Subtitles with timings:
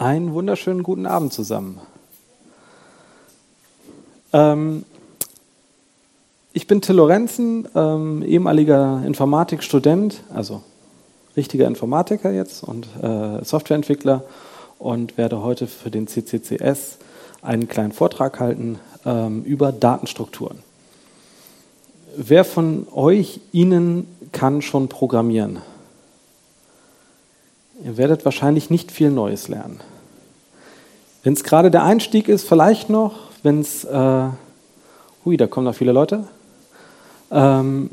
[0.00, 1.78] Einen wunderschönen guten Abend zusammen.
[4.32, 4.86] Ähm,
[6.54, 10.62] ich bin Till Lorenzen, ähm, ehemaliger Informatikstudent, also
[11.36, 14.24] richtiger Informatiker jetzt und äh, Softwareentwickler
[14.78, 16.96] und werde heute für den CCCS
[17.42, 20.60] einen kleinen Vortrag halten ähm, über Datenstrukturen.
[22.16, 25.58] Wer von euch Ihnen kann schon programmieren?
[27.82, 29.80] Ihr werdet wahrscheinlich nicht viel Neues lernen.
[31.22, 34.28] Wenn es gerade der Einstieg ist, vielleicht noch, wenn es, äh,
[35.24, 36.24] hui, da kommen noch viele Leute.
[37.30, 37.90] Ähm,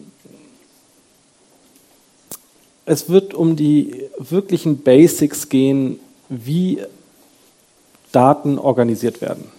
[2.85, 6.81] es wird um die wirklichen Basics gehen, wie
[8.11, 9.51] Daten organisiert werden.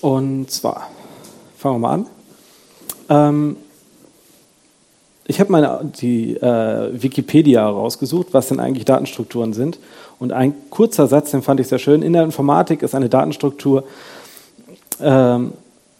[0.00, 0.88] Und zwar,
[1.56, 2.06] fangen wir mal an.
[3.08, 3.56] Ähm,
[5.32, 9.78] ich habe mal die äh, Wikipedia rausgesucht, was denn eigentlich Datenstrukturen sind.
[10.18, 12.02] Und ein kurzer Satz, den fand ich sehr schön.
[12.02, 13.84] In der Informatik ist eine Datenstruktur
[15.00, 15.54] ähm,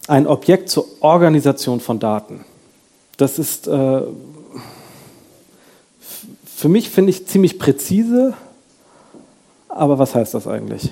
[0.07, 2.45] ein Objekt zur Organisation von Daten.
[3.17, 4.01] Das ist äh,
[6.45, 8.35] für mich, finde ich, ziemlich präzise.
[9.67, 10.91] Aber was heißt das eigentlich?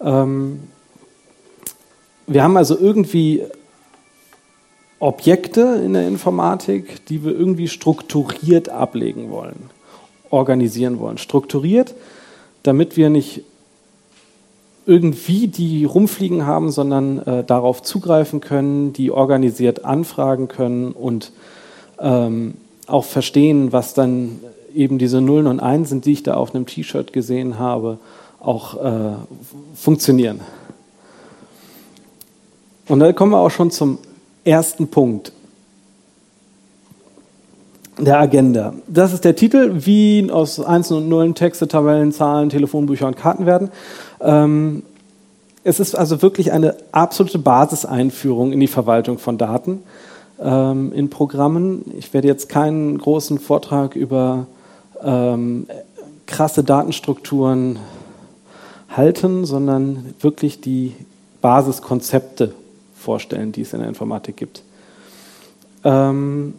[0.00, 0.60] Ähm,
[2.26, 3.42] wir haben also irgendwie
[5.02, 9.68] Objekte in der Informatik, die wir irgendwie strukturiert ablegen wollen,
[10.30, 11.18] organisieren wollen.
[11.18, 11.92] Strukturiert,
[12.62, 13.42] damit wir nicht
[14.86, 21.32] irgendwie die rumfliegen haben, sondern äh, darauf zugreifen können, die organisiert anfragen können und
[21.98, 22.54] ähm,
[22.86, 24.38] auch verstehen, was dann
[24.72, 27.98] eben diese Nullen und Einsen, die ich da auf einem T-Shirt gesehen habe,
[28.38, 29.14] auch äh,
[29.74, 30.42] funktionieren.
[32.86, 33.98] Und da kommen wir auch schon zum
[34.44, 35.32] ersten Punkt
[37.98, 38.74] der Agenda.
[38.88, 43.46] Das ist der Titel, wie aus Einsen und Nullen Texte, Tabellen, Zahlen, Telefonbücher und Karten
[43.46, 43.70] werden.
[44.20, 44.82] Ähm,
[45.64, 49.82] es ist also wirklich eine absolute Basiseinführung in die Verwaltung von Daten
[50.40, 51.84] ähm, in Programmen.
[51.96, 54.46] Ich werde jetzt keinen großen Vortrag über
[55.02, 55.66] ähm,
[56.26, 57.78] krasse Datenstrukturen
[58.88, 60.94] halten, sondern wirklich die
[61.40, 62.54] Basiskonzepte
[63.02, 64.62] vorstellen, die es in der Informatik gibt.
[65.84, 66.54] Ähm,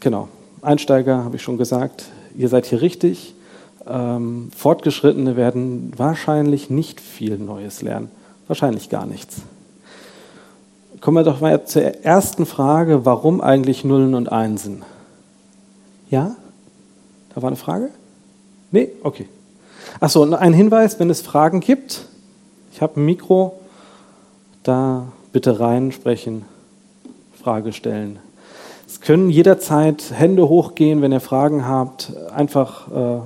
[0.00, 0.28] genau,
[0.62, 2.06] Einsteiger habe ich schon gesagt,
[2.36, 3.34] ihr seid hier richtig.
[3.86, 8.10] Ähm, Fortgeschrittene werden wahrscheinlich nicht viel Neues lernen,
[8.46, 9.36] wahrscheinlich gar nichts.
[11.00, 14.82] Kommen wir doch mal zur ersten Frage, warum eigentlich Nullen und Einsen?
[16.10, 16.34] Ja?
[17.34, 17.90] Da war eine Frage?
[18.72, 18.90] Nee?
[19.02, 19.28] Okay.
[20.00, 22.06] Achso, ein Hinweis, wenn es Fragen gibt,
[22.72, 23.58] ich habe ein Mikro,
[24.62, 26.44] da bitte reinsprechen,
[27.40, 28.18] Frage stellen.
[28.86, 33.20] Es können jederzeit Hände hochgehen, wenn ihr Fragen habt, einfach äh,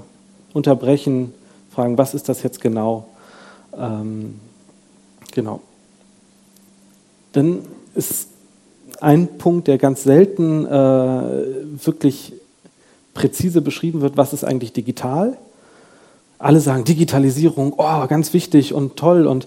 [0.52, 1.32] unterbrechen,
[1.70, 3.06] fragen, was ist das jetzt genau?
[3.78, 4.40] Ähm,
[5.32, 5.60] genau.
[7.32, 7.60] Dann
[7.94, 8.28] ist
[9.00, 12.34] ein Punkt, der ganz selten äh, wirklich
[13.14, 15.36] präzise beschrieben wird, was ist eigentlich digital?
[16.38, 19.46] Alle sagen Digitalisierung, oh, ganz wichtig und toll und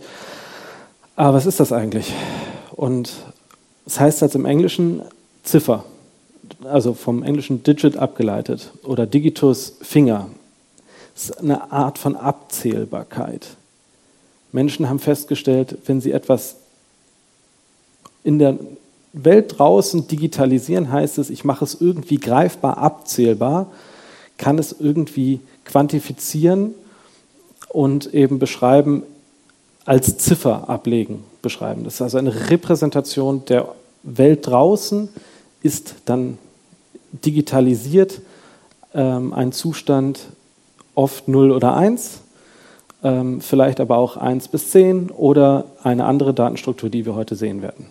[1.18, 2.14] aber was ist das eigentlich?
[2.76, 5.02] Und es das heißt jetzt im Englischen
[5.44, 5.86] Ziffer,
[6.64, 10.28] also vom englischen Digit abgeleitet oder Digitus Finger.
[11.14, 13.48] Das ist eine Art von Abzählbarkeit.
[14.52, 16.58] Menschen haben festgestellt, wenn sie etwas
[18.24, 18.58] in der
[19.14, 23.72] Welt draußen digitalisieren, heißt es, ich mache es irgendwie greifbar, abzählbar,
[24.38, 26.74] kann es irgendwie quantifizieren
[27.70, 29.04] und eben beschreiben,
[29.86, 31.84] als Ziffer ablegen, beschreiben.
[31.84, 33.70] Das ist also eine Repräsentation der
[34.04, 35.10] Welt draußen,
[35.62, 36.38] ist dann
[37.12, 38.22] digitalisiert,
[38.94, 40.28] ähm, ein Zustand
[40.96, 42.22] oft 0 oder 1,
[43.04, 47.62] ähm, vielleicht aber auch 1 bis 10 oder eine andere Datenstruktur, die wir heute sehen
[47.62, 47.86] werden.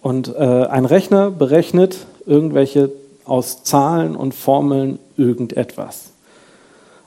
[0.00, 2.90] Und äh, ein Rechner berechnet irgendwelche
[3.24, 6.10] aus Zahlen und Formeln irgendetwas.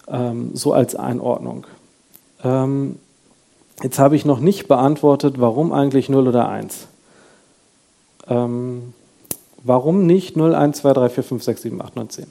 [0.07, 1.67] Ähm, so als Einordnung.
[2.43, 2.99] Ähm,
[3.83, 6.87] jetzt habe ich noch nicht beantwortet, warum eigentlich 0 oder 1.
[8.27, 8.93] Ähm,
[9.63, 12.27] warum nicht 0, 1, 2, 3, 4, 5, 6, 7, 8, 9, 10?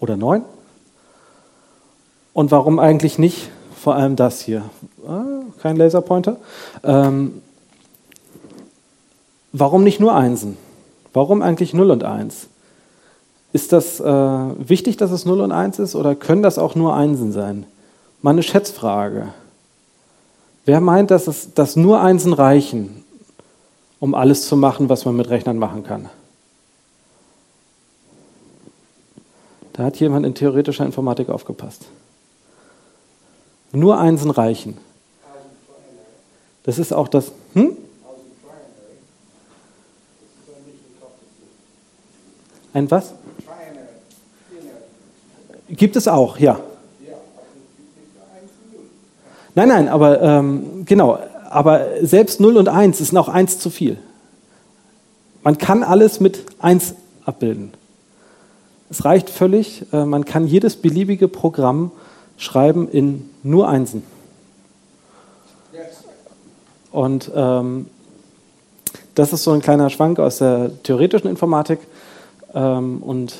[0.00, 0.42] Oder 9?
[2.32, 4.62] Und warum eigentlich nicht vor allem das hier?
[5.06, 5.24] Ah,
[5.60, 6.36] kein Laserpointer.
[6.82, 7.42] Ähm,
[9.58, 10.58] Warum nicht nur Einsen?
[11.14, 12.48] Warum eigentlich 0 und 1?
[13.54, 16.94] Ist das äh, wichtig, dass es 0 und 1 ist oder können das auch nur
[16.94, 17.64] Einsen sein?
[18.20, 19.28] Mal eine Schätzfrage.
[20.66, 23.04] Wer meint, dass, es, dass nur Einsen reichen,
[24.00, 26.10] um alles zu machen, was man mit Rechnern machen kann?
[29.74, 31.84] Da hat jemand in theoretischer Informatik aufgepasst.
[33.70, 34.76] Nur Einsen reichen.
[36.64, 37.30] Das ist auch das.
[37.54, 37.76] Hm?
[42.72, 43.12] Ein was?
[45.68, 46.58] Gibt es auch, ja.
[49.56, 51.18] Nein, nein, aber ähm, genau,
[51.48, 53.96] aber selbst 0 und 1 ist noch 1 zu viel.
[55.42, 56.94] Man kann alles mit 1
[57.24, 57.72] abbilden.
[58.90, 61.90] Es reicht völlig, äh, man kann jedes beliebige Programm
[62.36, 64.02] schreiben in nur Einsen.
[66.92, 67.86] Und ähm,
[69.14, 71.78] das ist so ein kleiner Schwank aus der theoretischen Informatik.
[72.54, 73.36] Ähm, und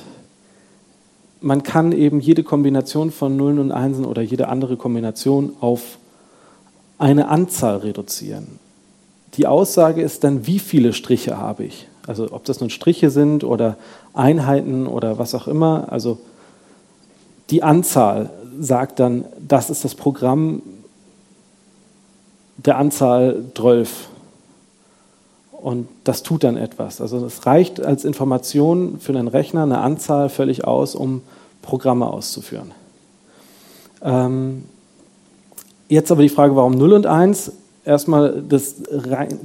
[1.43, 5.99] man kann eben jede Kombination von Nullen und Einsen oder jede andere Kombination auf
[6.99, 8.59] eine Anzahl reduzieren.
[9.35, 11.89] Die Aussage ist dann, wie viele Striche habe ich?
[12.07, 13.77] Also ob das nun Striche sind oder
[14.15, 15.89] Einheiten oder was auch immer.
[15.91, 16.19] Also
[17.51, 20.63] die Anzahl sagt dann, das ist das Programm
[22.57, 24.09] der Anzahl 12.
[25.51, 27.01] Und das tut dann etwas.
[27.01, 31.23] Also es reicht als Information für den Rechner eine Anzahl völlig aus, um
[31.63, 32.71] Programme auszuführen.
[34.03, 34.65] Ähm,
[35.89, 37.53] jetzt aber die Frage, warum 0 und 1?
[37.85, 38.77] Erstmal das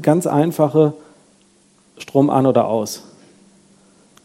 [0.02, 0.94] ganz einfache
[1.98, 3.04] Strom an oder aus.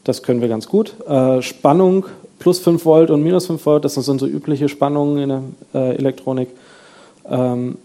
[0.04, 0.94] Das können wir ganz gut.
[1.06, 2.06] Äh, Spannung
[2.38, 5.42] plus 5 Volt und minus 5 Volt, das sind so übliche Spannungen in der
[5.74, 6.48] äh, Elektronik.
[7.28, 7.76] Ähm,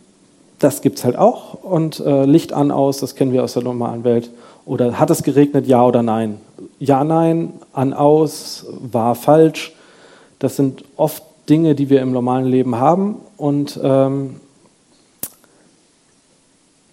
[0.60, 1.56] das gibt es halt auch.
[1.64, 4.30] Und äh, Licht an, aus, das kennen wir aus der normalen Welt.
[4.66, 6.38] Oder hat es geregnet, ja oder nein?
[6.80, 9.74] Ja, nein, an, aus, war falsch.
[10.40, 13.16] Das sind oft Dinge, die wir im normalen Leben haben.
[13.42, 14.36] Und ähm,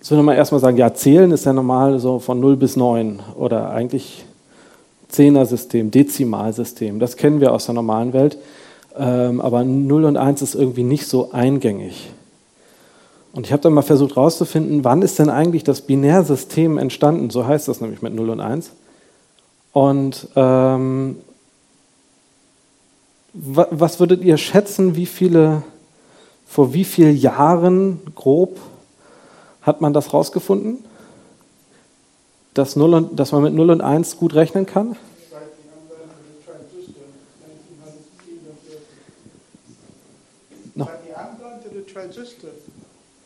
[0.00, 3.20] so wir mal erstmal sagen, ja, zählen ist ja normal so von 0 bis 9
[3.36, 4.24] oder eigentlich
[5.08, 7.00] Zehner-System, Dezimalsystem.
[7.00, 8.38] Das kennen wir aus der normalen Welt.
[8.96, 12.08] Ähm, aber 0 und 1 ist irgendwie nicht so eingängig.
[13.34, 17.28] Und ich habe dann mal versucht herauszufinden, wann ist denn eigentlich das Binärsystem entstanden?
[17.28, 18.70] So heißt das nämlich mit 0 und 1.
[19.74, 21.16] Und ähm,
[23.34, 25.62] was würdet ihr schätzen, wie viele,
[26.48, 28.58] vor wie vielen Jahren grob
[29.62, 30.78] hat man das rausgefunden?
[32.54, 34.96] Dass, 0 und, dass man mit 0 und 1 gut rechnen kann?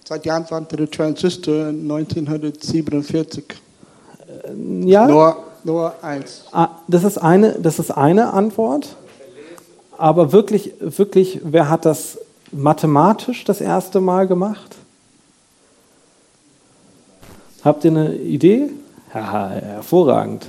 [0.04, 0.30] Seit die
[0.76, 3.44] der Transistor 1947.
[4.84, 5.06] Ja.
[5.06, 6.44] Nur, nur eins.
[6.50, 8.96] Ah, das ist eine, das ist eine Antwort.
[9.96, 12.18] Aber wirklich, wirklich, wer hat das
[12.52, 14.76] mathematisch das erste Mal gemacht?
[17.64, 18.70] Habt ihr eine Idee?
[19.14, 20.46] Ja, hervorragend.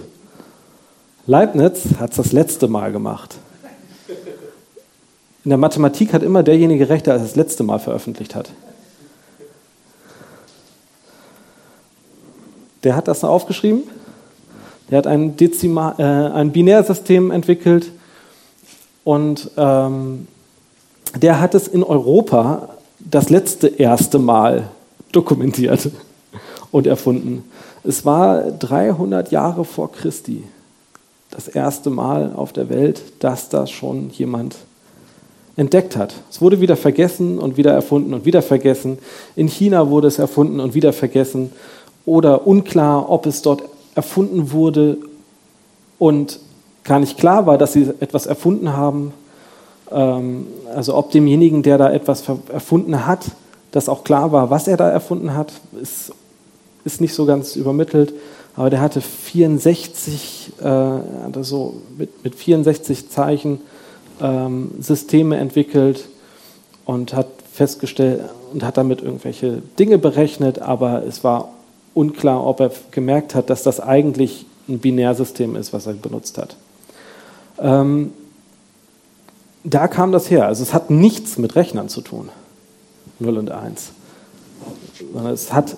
[1.25, 3.35] Leibniz hat es das letzte Mal gemacht.
[5.45, 8.50] In der Mathematik hat immer derjenige recht, der es das letzte Mal veröffentlicht hat.
[12.83, 13.83] Der hat das aufgeschrieben.
[14.89, 17.91] Der hat ein, Dezimal, äh, ein Binärsystem entwickelt
[19.03, 20.27] und ähm,
[21.15, 22.69] der hat es in Europa
[23.00, 24.69] das letzte erste Mal
[25.12, 25.89] dokumentiert
[26.71, 27.44] und erfunden.
[27.83, 30.44] Es war 300 Jahre vor Christi
[31.31, 34.56] das erste Mal auf der Welt, dass das schon jemand
[35.55, 36.13] entdeckt hat.
[36.29, 38.98] Es wurde wieder vergessen und wieder erfunden und wieder vergessen.
[39.36, 41.51] In China wurde es erfunden und wieder vergessen
[42.05, 43.63] oder unklar, ob es dort
[43.96, 44.98] erfunden wurde
[46.00, 46.39] und
[46.84, 49.13] gar nicht klar war, dass sie etwas erfunden haben.
[49.93, 53.25] Ähm, also ob demjenigen, der da etwas erfunden hat,
[53.71, 56.12] das auch klar war, was er da erfunden hat, ist,
[56.85, 58.13] ist nicht so ganz übermittelt.
[58.55, 63.62] Aber der hatte 64, äh, also mit, mit 64 Zeichen
[64.21, 66.07] ähm, Systeme entwickelt
[66.85, 68.21] und hat festgestellt
[68.51, 71.50] und hat damit irgendwelche Dinge berechnet, aber es war
[71.93, 76.55] unklar, ob er gemerkt hat, dass das eigentlich ein Binärsystem ist, was er benutzt hat.
[77.59, 78.13] Ähm,
[79.63, 80.48] da kam das her.
[80.48, 82.29] Also es hat nichts mit Rechnern zu tun.
[83.20, 83.91] 0 und 1.
[85.13, 85.77] Sondern es hat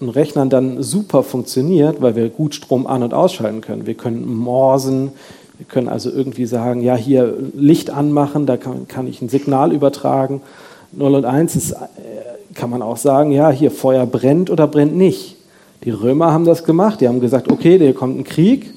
[0.00, 3.86] in Rechnern dann super funktioniert, weil wir gut Strom an- und ausschalten können.
[3.86, 5.12] Wir können morsen,
[5.58, 9.72] wir können also irgendwie sagen, ja, hier Licht anmachen, da kann, kann ich ein Signal
[9.72, 10.42] übertragen.
[10.92, 11.76] 0 und 1 ist, äh,
[12.54, 15.36] kann man auch sagen, ja, hier Feuer brennt oder brennt nicht.
[15.84, 18.74] Die Römer haben das gemacht, die haben gesagt, okay, hier kommt ein Krieg,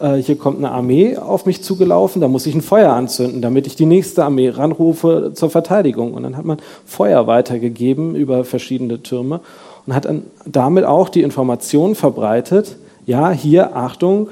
[0.00, 3.66] äh, hier kommt eine Armee auf mich zugelaufen, da muss ich ein Feuer anzünden, damit
[3.66, 6.14] ich die nächste Armee ranrufe zur Verteidigung.
[6.14, 9.40] Und dann hat man Feuer weitergegeben über verschiedene Türme
[9.86, 14.28] und hat dann damit auch die Information verbreitet, ja, hier, Achtung,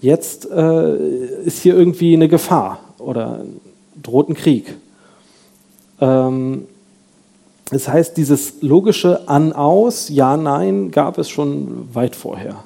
[0.00, 0.96] jetzt äh,
[1.44, 3.40] ist hier irgendwie eine Gefahr oder
[4.02, 4.74] droht ein Krieg.
[6.00, 6.66] Ähm,
[7.70, 12.56] das heißt, dieses logische An-Aus, Ja, Nein gab es schon weit vorher.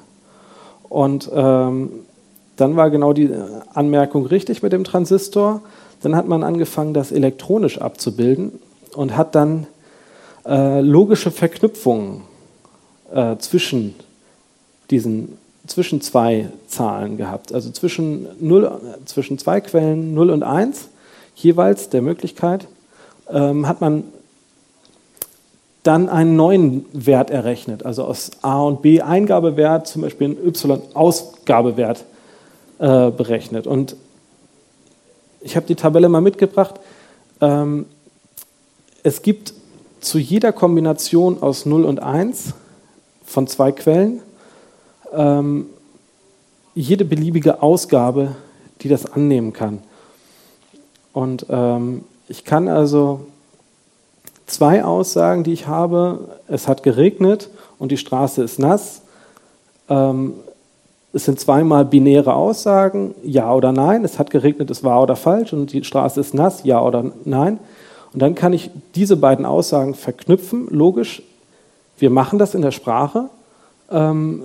[0.89, 1.91] Und ähm,
[2.57, 3.31] dann war genau die
[3.73, 5.61] Anmerkung richtig mit dem Transistor.
[6.01, 8.59] Dann hat man angefangen, das elektronisch abzubilden
[8.95, 9.67] und hat dann
[10.45, 12.21] äh, logische Verknüpfungen
[13.13, 13.95] äh, zwischen
[14.89, 15.37] diesen
[15.67, 18.71] zwischen zwei Zahlen gehabt, also zwischen, 0,
[19.03, 20.87] zwischen zwei Quellen 0 und 1
[21.35, 22.67] jeweils der Möglichkeit,
[23.29, 24.05] ähm, hat man
[25.83, 30.81] dann einen neuen Wert errechnet, also aus A und B Eingabewert, zum Beispiel einen Y
[30.93, 32.05] Ausgabewert
[32.79, 33.67] äh, berechnet.
[33.67, 33.95] Und
[35.41, 36.75] ich habe die Tabelle mal mitgebracht.
[37.41, 37.85] Ähm,
[39.03, 39.53] es gibt
[40.01, 42.53] zu jeder Kombination aus 0 und 1
[43.25, 44.21] von zwei Quellen
[45.13, 45.67] ähm,
[46.75, 48.35] jede beliebige Ausgabe,
[48.81, 49.79] die das annehmen kann.
[51.13, 53.21] Und ähm, ich kann also
[54.45, 59.01] zwei Aussagen, die ich habe, es hat geregnet und die Straße ist nass.
[59.89, 60.35] Ähm,
[61.17, 64.05] es sind zweimal binäre Aussagen, ja oder nein.
[64.05, 67.57] Es hat geregnet, es war oder falsch und die Straße ist nass, ja oder nein.
[68.13, 71.23] Und dann kann ich diese beiden Aussagen verknüpfen, logisch.
[71.97, 73.29] Wir machen das in der Sprache
[73.89, 74.43] ähm,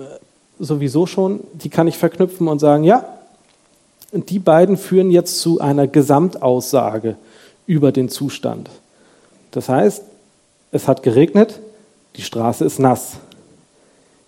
[0.57, 1.41] sowieso schon.
[1.53, 3.05] Die kann ich verknüpfen und sagen, ja,
[4.11, 7.17] und die beiden führen jetzt zu einer Gesamtaussage
[7.67, 8.71] über den Zustand.
[9.51, 10.01] Das heißt,
[10.71, 11.59] es hat geregnet,
[12.15, 13.17] die Straße ist nass.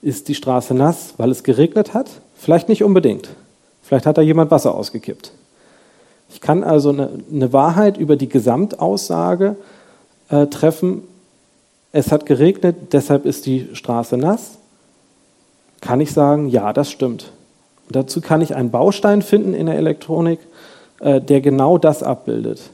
[0.03, 2.21] Ist die Straße nass, weil es geregnet hat?
[2.35, 3.29] Vielleicht nicht unbedingt.
[3.81, 5.31] Vielleicht hat da jemand Wasser ausgekippt.
[6.29, 9.55] Ich kann also eine, eine Wahrheit über die Gesamtaussage
[10.29, 11.03] äh, treffen.
[11.91, 14.57] Es hat geregnet, deshalb ist die Straße nass.
[15.81, 17.31] Kann ich sagen, ja, das stimmt.
[17.89, 20.39] dazu kann ich einen Baustein finden in der Elektronik,
[20.99, 22.71] äh, der genau das abbildet.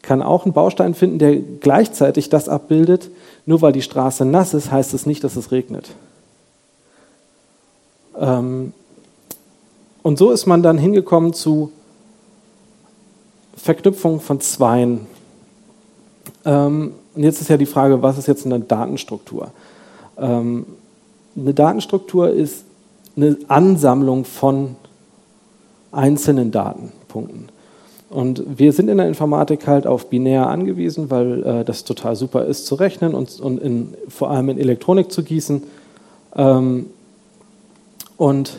[0.00, 3.10] Kann auch einen Baustein finden, der gleichzeitig das abbildet.
[3.44, 5.90] Nur weil die Straße nass ist, heißt es nicht, dass es regnet.
[8.18, 8.72] Ähm,
[10.08, 11.70] und so ist man dann hingekommen zu
[13.54, 15.00] Verknüpfung von Zweien.
[16.46, 19.50] Ähm, und jetzt ist ja die Frage, was ist jetzt eine Datenstruktur?
[20.16, 20.64] Ähm,
[21.36, 22.64] eine Datenstruktur ist
[23.18, 24.76] eine Ansammlung von
[25.92, 27.50] einzelnen Datenpunkten.
[28.08, 32.46] Und wir sind in der Informatik halt auf binär angewiesen, weil äh, das total super
[32.46, 35.64] ist zu rechnen und, und in, vor allem in Elektronik zu gießen.
[36.34, 36.86] Ähm,
[38.16, 38.58] und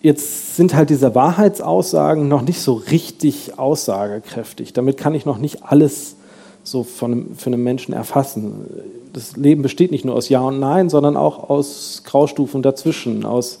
[0.00, 4.72] jetzt sind halt diese Wahrheitsaussagen noch nicht so richtig aussagekräftig.
[4.72, 6.16] Damit kann ich noch nicht alles
[6.62, 8.66] so von, für einen Menschen erfassen.
[9.12, 13.60] Das Leben besteht nicht nur aus Ja und Nein, sondern auch aus Graustufen dazwischen, aus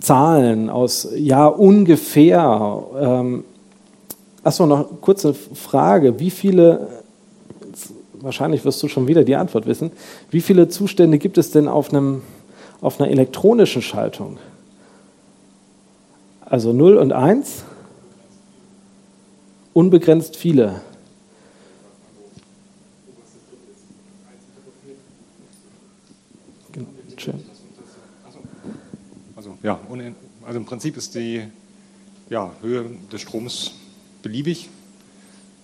[0.00, 2.82] Zahlen, aus Ja ungefähr.
[2.98, 3.44] Ähm,
[4.42, 6.18] Achso, noch kurze Frage.
[6.18, 6.88] Wie viele,
[8.20, 9.92] wahrscheinlich wirst du schon wieder die Antwort wissen,
[10.30, 12.22] wie viele Zustände gibt es denn auf, einem,
[12.80, 14.38] auf einer elektronischen Schaltung?
[16.50, 17.62] Also 0 und 1?
[19.72, 20.82] Unbegrenzt viele.
[29.36, 29.78] Also, ja,
[30.44, 31.44] also im Prinzip ist die
[32.30, 33.72] ja, Höhe des Stroms
[34.22, 34.68] beliebig.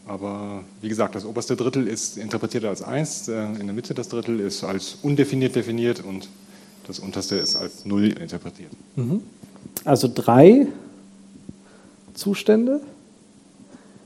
[0.06, 4.08] Aber wie gesagt, das oberste Drittel ist interpretiert als 1, äh, in der Mitte das
[4.08, 6.28] Drittel ist als undefiniert definiert und
[6.86, 8.70] das unterste ist als 0 interpretiert.
[8.94, 9.22] Mhm.
[9.84, 10.66] Also drei
[12.14, 12.80] Zustände?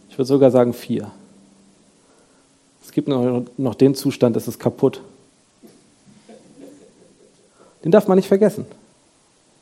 [0.09, 1.11] Ich würde sogar sagen vier.
[2.85, 5.01] Es gibt noch, den Zustand, das ist kaputt.
[7.85, 8.67] Den darf man nicht vergessen.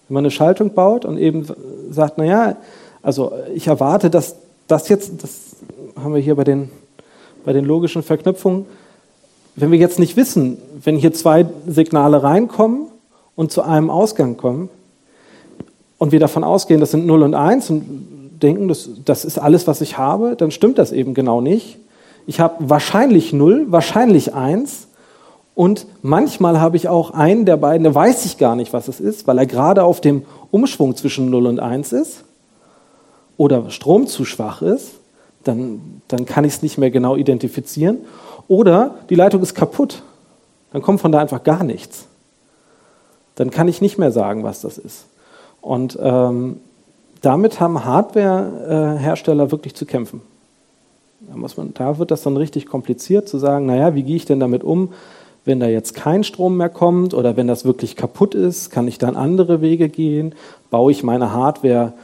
[0.09, 1.47] Wenn man eine Schaltung baut und eben
[1.90, 2.57] sagt, naja,
[3.02, 4.37] also ich erwarte, dass
[4.67, 5.57] das jetzt, das
[5.97, 6.71] haben wir hier bei den,
[7.45, 8.67] bei den logischen Verknüpfungen,
[9.57, 12.87] wenn wir jetzt nicht wissen, wenn hier zwei Signale reinkommen
[13.37, 14.71] und zu einem Ausgang kommen
[15.99, 19.67] und wir davon ausgehen, das sind 0 und 1 und denken, das, das ist alles,
[19.67, 21.78] was ich habe, dann stimmt das eben genau nicht.
[22.26, 24.88] Ich habe wahrscheinlich 0, wahrscheinlich 1
[25.55, 29.00] und manchmal habe ich auch einen der beiden, der weiß ich gar nicht, was es
[29.00, 32.25] ist, weil er gerade auf dem Umschwung zwischen 0 und 1 ist
[33.37, 34.93] oder Strom zu schwach ist,
[35.45, 37.99] dann, dann kann ich es nicht mehr genau identifizieren.
[38.47, 40.02] Oder die Leitung ist kaputt,
[40.73, 42.07] dann kommt von da einfach gar nichts.
[43.35, 45.07] Dann kann ich nicht mehr sagen, was das ist.
[45.61, 46.61] Und ähm,
[47.23, 50.23] damit haben Hardware-Hersteller wirklich zu kämpfen.
[51.21, 54.41] Da, man, da wird das dann richtig kompliziert zu sagen, naja, wie gehe ich denn
[54.41, 54.91] damit um?
[55.49, 58.99] wenn da jetzt kein Strom mehr kommt oder wenn das wirklich kaputt ist, kann ich
[58.99, 60.35] dann andere Wege gehen?
[60.71, 61.95] Baue ich meine Hardware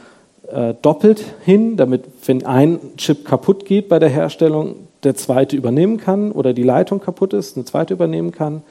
[0.51, 5.97] äh, doppelt hin, damit, wenn ein Chip kaputt geht bei der Herstellung, der zweite übernehmen
[5.97, 8.63] kann oder die Leitung kaputt ist, eine zweite übernehmen kann.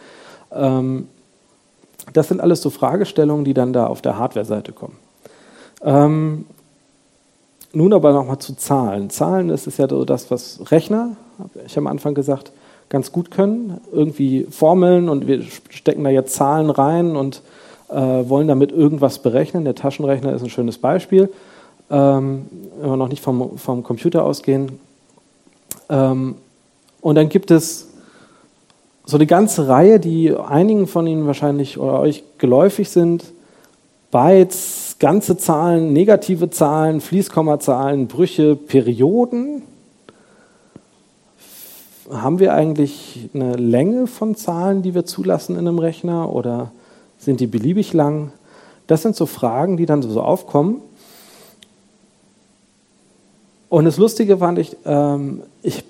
[0.53, 1.07] Ähm,
[2.13, 4.97] das sind alles so Fragestellungen, die dann da auf der Hardware-Seite kommen.
[5.83, 6.47] Ähm,
[7.73, 9.11] nun aber nochmal zu Zahlen.
[9.11, 12.53] Zahlen ist es ja so das, was Rechner, habe ich am Anfang gesagt,
[12.89, 13.81] ganz gut können.
[13.93, 17.43] Irgendwie Formeln und wir stecken da jetzt Zahlen rein und
[17.89, 19.65] äh, wollen damit irgendwas berechnen.
[19.65, 21.31] Der Taschenrechner ist ein schönes Beispiel.
[21.91, 22.47] Ähm,
[22.81, 24.79] wenn wir noch nicht vom, vom Computer ausgehen.
[25.89, 26.37] Ähm,
[27.01, 27.89] und dann gibt es
[29.07, 33.25] so eine ganze Reihe, die einigen von Ihnen wahrscheinlich oder euch geläufig sind.
[34.11, 39.63] Bytes, ganze Zahlen, negative Zahlen, Fließkommazahlen, Brüche, Perioden.
[42.11, 46.71] Haben wir eigentlich eine Länge von Zahlen, die wir zulassen in einem Rechner oder
[47.19, 48.33] sind die beliebig lang?
[48.87, 50.81] Das sind so Fragen, die dann so aufkommen.
[53.69, 55.83] Und das Lustige fand ich, ähm, ich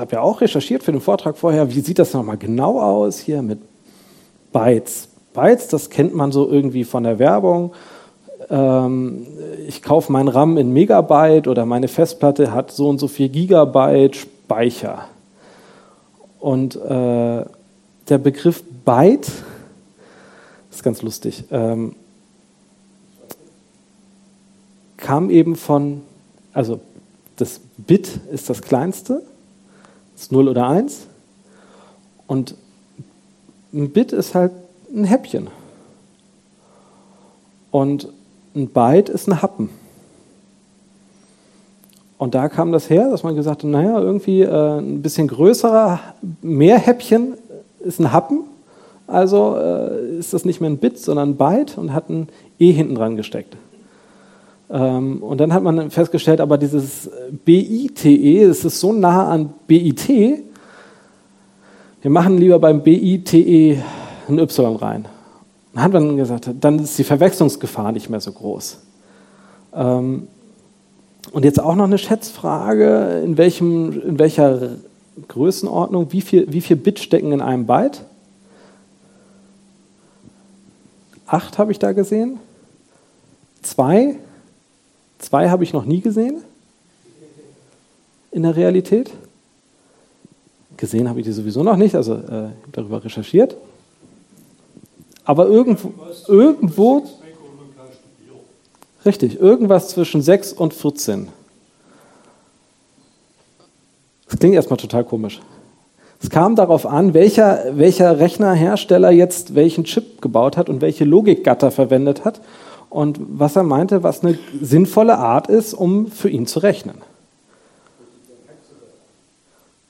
[0.00, 3.42] habe ja auch recherchiert für den Vortrag vorher, wie sieht das nochmal genau aus hier
[3.42, 3.60] mit
[4.52, 5.08] Bytes.
[5.34, 7.72] Bytes, das kennt man so irgendwie von der Werbung.
[8.48, 9.26] Ähm,
[9.66, 14.16] ich kaufe mein RAM in Megabyte oder meine Festplatte hat so und so viel Gigabyte
[14.16, 15.06] Speicher.
[16.38, 17.44] Und äh,
[18.08, 19.30] der Begriff Byte
[20.70, 21.44] ist ganz lustig.
[21.50, 21.96] Ähm,
[24.96, 26.02] kam eben von,
[26.52, 26.80] also
[27.36, 29.22] das Bit ist das kleinste,
[30.16, 31.06] ist 0 oder 1.
[32.26, 32.56] Und
[33.72, 34.52] ein Bit ist halt
[34.92, 35.48] ein Häppchen.
[37.70, 38.08] Und
[38.54, 39.68] ein Byte ist ein Happen.
[42.18, 46.00] Und da kam das her, dass man gesagt hat, naja, irgendwie äh, ein bisschen größerer,
[46.40, 47.34] mehr Häppchen
[47.80, 48.44] ist ein Happen.
[49.06, 52.72] Also äh, ist das nicht mehr ein Bit, sondern ein Byte und hat ein E
[52.72, 53.56] hinten dran gesteckt.
[54.68, 57.10] Ähm, und dann hat man festgestellt, aber dieses
[57.44, 60.08] BITE, es ist so nah an BIT,
[62.02, 63.82] wir machen lieber beim BITE
[64.28, 65.06] ein Y rein.
[65.74, 68.78] Dann hat man gesagt, dann ist die Verwechslungsgefahr nicht mehr so groß.
[69.74, 70.28] Ähm,
[71.32, 74.76] und jetzt auch noch eine Schätzfrage, in, welchem, in welcher
[75.28, 78.04] Größenordnung, wie viel, wie viel Bit stecken in einem Byte?
[81.26, 82.38] Acht habe ich da gesehen.
[83.62, 84.16] Zwei?
[85.18, 86.42] Zwei habe ich noch nie gesehen
[88.30, 89.10] in der Realität.
[90.76, 93.56] Gesehen habe ich die sowieso noch nicht, also äh, darüber recherchiert.
[95.24, 95.92] Aber irgendwo,
[96.28, 97.06] irgendwo
[99.06, 101.28] richtig, irgendwas zwischen 6 und 14.
[104.28, 105.40] Das klingt erstmal total komisch.
[106.22, 111.70] Es kam darauf an, welcher, welcher Rechnerhersteller jetzt welchen Chip gebaut hat und welche Logikgatter
[111.70, 112.40] verwendet hat
[112.96, 116.96] und was er meinte, was eine sinnvolle Art ist, um für ihn zu rechnen.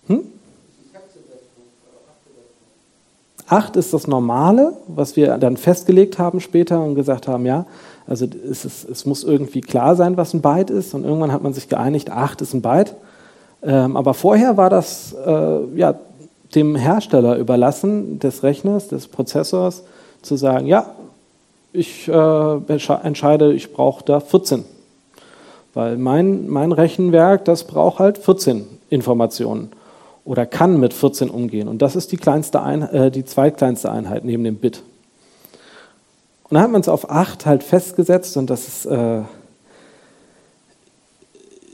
[0.08, 0.22] Hm?
[3.46, 7.66] Acht ist das Normale, was wir dann festgelegt haben später und gesagt haben, ja,
[8.08, 10.92] also es, ist, es muss irgendwie klar sein, was ein Byte ist.
[10.92, 12.96] Und irgendwann hat man sich geeinigt, acht ist ein Byte.
[13.62, 15.94] Ähm, aber vorher war das äh, ja,
[16.56, 19.84] dem Hersteller überlassen, des Rechners, des Prozessors,
[20.22, 20.90] zu sagen, ja,
[21.76, 22.56] ich äh,
[23.02, 24.64] entscheide, ich brauche da 14.
[25.74, 29.70] Weil mein, mein Rechenwerk, das braucht halt 14 Informationen
[30.24, 31.68] oder kann mit 14 umgehen.
[31.68, 34.82] Und das ist die, kleinste Ein äh, die zweitkleinste Einheit neben dem Bit.
[36.44, 39.22] Und dann hat man es auf 8 halt festgesetzt und das ist, äh,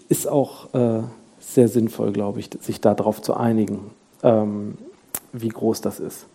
[0.08, 1.02] ist auch äh,
[1.40, 3.90] sehr sinnvoll, glaube ich, sich darauf zu einigen,
[4.22, 4.78] ähm,
[5.32, 6.26] wie groß das ist.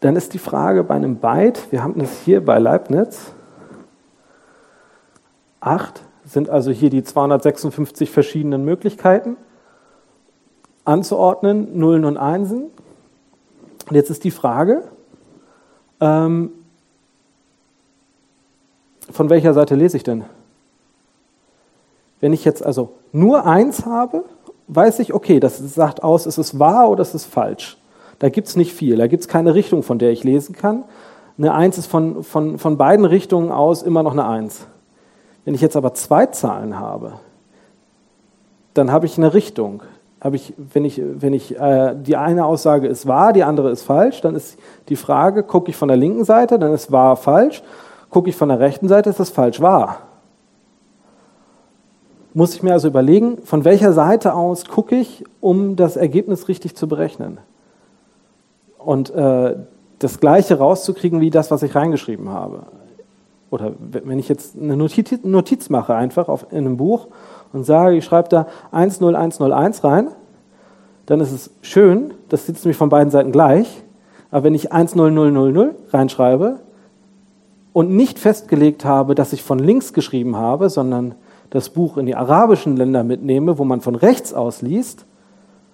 [0.00, 3.32] Dann ist die Frage bei einem Byte, wir haben das hier bei Leibniz,
[5.60, 9.36] 8 sind also hier die 256 verschiedenen Möglichkeiten
[10.84, 12.64] anzuordnen, Nullen und Einsen.
[13.88, 14.82] Und jetzt ist die Frage,
[16.00, 16.50] ähm,
[19.10, 20.24] von welcher Seite lese ich denn?
[22.20, 24.24] Wenn ich jetzt also nur eins habe,
[24.68, 27.76] weiß ich, okay, das sagt aus, ist es wahr oder ist es falsch.
[28.18, 30.84] Da gibt es nicht viel, da gibt es keine Richtung, von der ich lesen kann.
[31.38, 34.66] Eine Eins ist von, von, von beiden Richtungen aus immer noch eine Eins.
[35.44, 37.14] Wenn ich jetzt aber zwei Zahlen habe,
[38.72, 39.82] dann habe ich eine Richtung.
[40.20, 43.82] Habe ich, wenn ich, wenn ich äh, die eine Aussage ist wahr, die andere ist
[43.82, 47.62] falsch, dann ist die Frage, gucke ich von der linken Seite, dann ist wahr falsch.
[48.08, 49.98] Gucke ich von der rechten Seite, ist das falsch wahr.
[52.32, 56.76] Muss ich mir also überlegen, von welcher Seite aus gucke ich, um das Ergebnis richtig
[56.76, 57.38] zu berechnen
[58.86, 59.56] und äh,
[59.98, 62.62] das Gleiche rauszukriegen wie das, was ich reingeschrieben habe.
[63.50, 67.08] oder wenn ich jetzt eine Notiz, Notiz mache einfach auf, in einem Buch
[67.52, 70.08] und sage, ich schreibe da 10101 rein,
[71.06, 73.82] dann ist es schön, das sitzt nämlich von beiden Seiten gleich,
[74.30, 76.60] aber wenn ich 10000 reinschreibe
[77.72, 81.16] und nicht festgelegt habe, dass ich von links geschrieben habe, sondern
[81.50, 85.06] das Buch in die arabischen Länder mitnehme, wo man von rechts aus liest,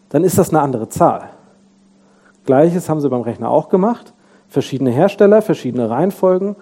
[0.08, 1.30] dann ist das eine andere Zahl.
[2.44, 4.12] Gleiches haben sie beim Rechner auch gemacht.
[4.48, 6.56] Verschiedene Hersteller, verschiedene Reihenfolgen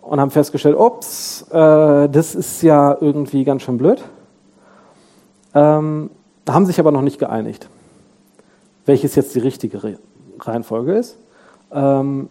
[0.00, 4.02] und haben festgestellt, ups, äh, das ist ja irgendwie ganz schön blöd.
[5.54, 6.10] Ähm,
[6.48, 7.68] haben sich aber noch nicht geeinigt,
[8.86, 9.98] welches jetzt die richtige Re
[10.40, 11.18] Reihenfolge ist.
[11.72, 12.28] Ähm,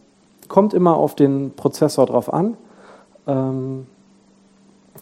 [0.48, 2.56] kommt immer auf den Prozessor drauf an.
[3.28, 3.86] Ähm,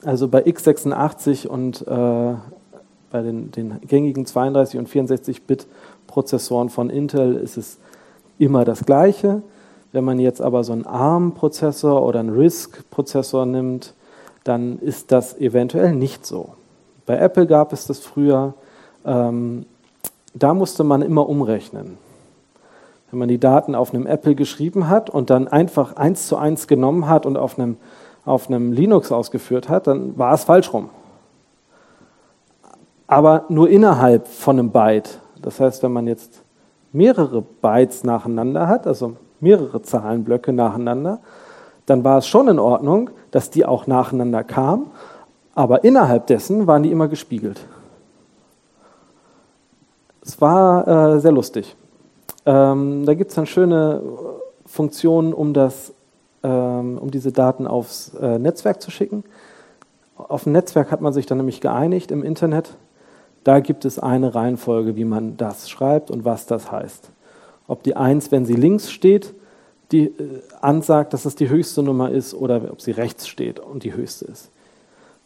[0.03, 2.33] also bei x86 und äh,
[3.15, 5.67] bei den, den, gängigen 32 und 64-Bit
[6.06, 7.78] Prozessoren von Intel ist es
[8.39, 9.41] immer das Gleiche.
[9.93, 13.93] Wenn man jetzt aber so einen ARM-Prozessor oder einen RISC-Prozessor nimmt,
[14.43, 16.56] dann ist das eventuell nicht so.
[17.06, 18.54] Bei Apple gab es das früher.
[19.06, 19.65] Ähm,
[20.34, 21.97] da musste man immer umrechnen.
[23.12, 26.67] Wenn man die Daten auf einem Apple geschrieben hat und dann einfach eins zu eins
[26.67, 27.78] genommen hat und auf einem,
[28.25, 30.89] auf einem Linux ausgeführt hat, dann war es falsch rum.
[33.07, 35.19] Aber nur innerhalb von einem Byte.
[35.41, 36.43] Das heißt, wenn man jetzt
[36.91, 41.19] mehrere Bytes nacheinander hat, also mehrere Zahlenblöcke nacheinander,
[41.85, 44.87] dann war es schon in Ordnung, dass die auch nacheinander kamen,
[45.53, 47.61] aber innerhalb dessen waren die immer gespiegelt.
[50.21, 51.75] Es war äh, sehr lustig.
[52.45, 54.01] Ähm, da gibt es dann schöne
[54.65, 55.93] Funktionen, um, das,
[56.43, 59.23] ähm, um diese Daten aufs äh, Netzwerk zu schicken.
[60.17, 62.75] Auf dem Netzwerk hat man sich dann nämlich geeinigt im Internet.
[63.45, 67.12] Da gibt es eine Reihenfolge, wie man das schreibt und was das heißt.
[67.67, 69.36] Ob die 1, wenn sie links steht,
[69.91, 73.84] die äh, ansagt, dass es die höchste Nummer ist, oder ob sie rechts steht und
[73.84, 74.49] die höchste ist.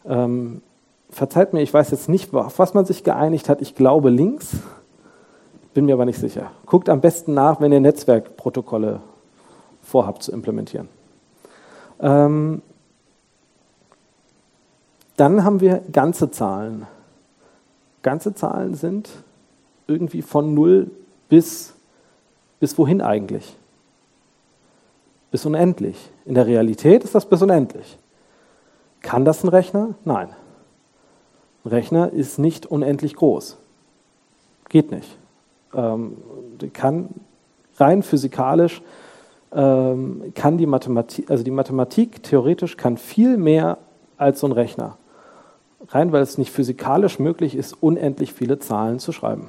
[0.06, 0.60] Ähm,
[1.08, 3.62] verzeiht mir, ich weiß jetzt nicht, auf was man sich geeinigt hat.
[3.62, 4.50] Ich glaube links,
[5.72, 6.50] bin mir aber nicht sicher.
[6.66, 9.00] Guckt am besten nach, wenn ihr Netzwerkprotokolle
[9.82, 10.88] vorhabt zu implementieren.
[12.00, 12.60] Ähm,
[15.16, 16.86] dann haben wir ganze Zahlen.
[18.02, 19.10] Ganze Zahlen sind
[19.86, 20.90] irgendwie von 0
[21.28, 21.74] bis,
[22.58, 23.56] bis wohin eigentlich?
[25.30, 26.10] Bis unendlich.
[26.24, 27.98] In der Realität ist das bis unendlich.
[29.00, 29.94] Kann das ein Rechner?
[30.04, 30.28] Nein.
[31.64, 33.58] Ein Rechner ist nicht unendlich groß.
[34.68, 35.16] Geht nicht.
[35.74, 36.16] Ähm,
[36.72, 37.08] kann
[37.76, 38.82] rein physikalisch
[39.52, 43.78] ähm, kann die Mathematik, also die Mathematik theoretisch kann viel mehr
[44.16, 44.96] als so ein Rechner.
[45.90, 49.48] Rein, weil es nicht physikalisch möglich ist, unendlich viele Zahlen zu schreiben.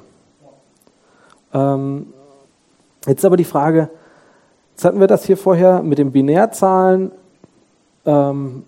[1.54, 2.12] Ähm,
[3.06, 3.90] jetzt aber die Frage,
[4.72, 7.12] jetzt hatten wir das hier vorher mit den Binärzahlen.
[8.04, 8.64] Ähm,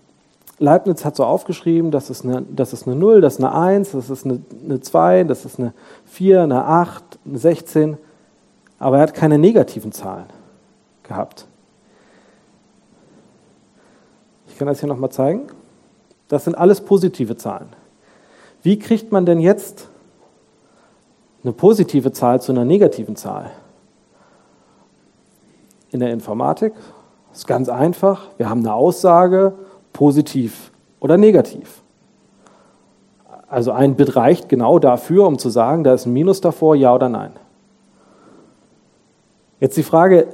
[0.57, 3.91] Leibniz hat so aufgeschrieben, das ist, eine, das ist eine 0, das ist eine 1,
[3.91, 5.73] das ist eine, eine 2, das ist eine
[6.05, 7.97] 4, eine 8, eine 16.
[8.79, 10.27] Aber er hat keine negativen Zahlen
[11.03, 11.45] gehabt.
[14.47, 15.47] Ich kann das hier nochmal zeigen.
[16.27, 17.69] Das sind alles positive Zahlen.
[18.63, 19.87] Wie kriegt man denn jetzt
[21.43, 23.51] eine positive Zahl zu einer negativen Zahl?
[25.91, 26.73] In der Informatik
[27.31, 28.29] ist ganz einfach.
[28.37, 29.53] Wir haben eine Aussage,
[29.93, 31.83] positiv oder negativ.
[33.47, 36.93] Also ein Bit reicht genau dafür, um zu sagen, da ist ein Minus davor, ja
[36.93, 37.33] oder nein.
[39.59, 40.27] Jetzt die Frage,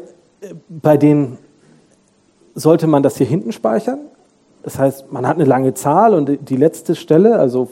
[0.69, 1.37] bei denen
[2.55, 3.99] sollte man das hier hinten speichern?
[4.63, 7.69] Das heißt, man hat eine lange Zahl und die letzte Stelle, also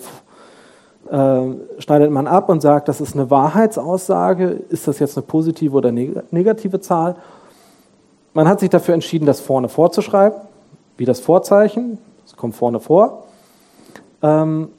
[1.09, 1.41] äh,
[1.79, 5.91] schneidet man ab und sagt, das ist eine Wahrheitsaussage, ist das jetzt eine positive oder
[5.91, 7.15] negative Zahl?
[8.33, 10.39] Man hat sich dafür entschieden, das vorne vorzuschreiben,
[10.97, 13.25] wie das Vorzeichen, das kommt vorne vor.
[14.21, 14.69] Ähm,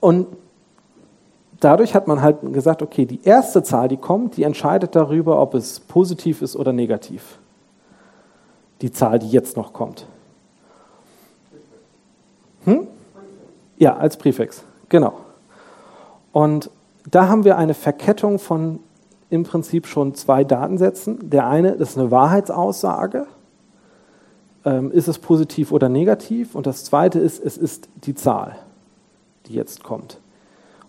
[0.00, 0.26] und
[1.60, 5.54] dadurch hat man halt gesagt, okay, die erste Zahl, die kommt, die entscheidet darüber, ob
[5.54, 7.38] es positiv ist oder negativ.
[8.82, 10.06] Die Zahl, die jetzt noch kommt.
[13.76, 15.14] Ja, als Präfix, genau.
[16.32, 16.70] Und
[17.10, 18.80] da haben wir eine Verkettung von
[19.30, 21.30] im Prinzip schon zwei Datensätzen.
[21.30, 23.26] Der eine ist eine Wahrheitsaussage.
[24.64, 26.54] Ähm, ist es positiv oder negativ?
[26.54, 28.56] Und das zweite ist, es ist die Zahl,
[29.46, 30.18] die jetzt kommt.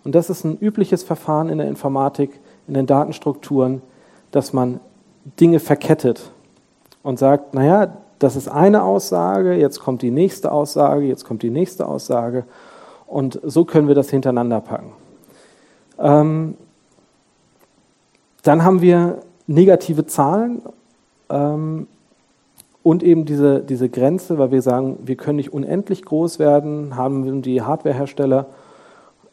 [0.03, 3.81] Und das ist ein übliches Verfahren in der Informatik, in den Datenstrukturen,
[4.31, 4.79] dass man
[5.39, 6.29] Dinge verkettet
[7.01, 11.49] und sagt, naja, das ist eine Aussage, jetzt kommt die nächste Aussage, jetzt kommt die
[11.49, 12.45] nächste Aussage.
[13.07, 14.91] Und so können wir das hintereinander packen.
[15.99, 16.55] Ähm,
[18.43, 20.61] dann haben wir negative Zahlen.
[21.29, 21.87] Ähm,
[22.83, 27.41] und eben diese, diese Grenze, weil wir sagen, wir können nicht unendlich groß werden, haben
[27.41, 28.45] die Hardwarehersteller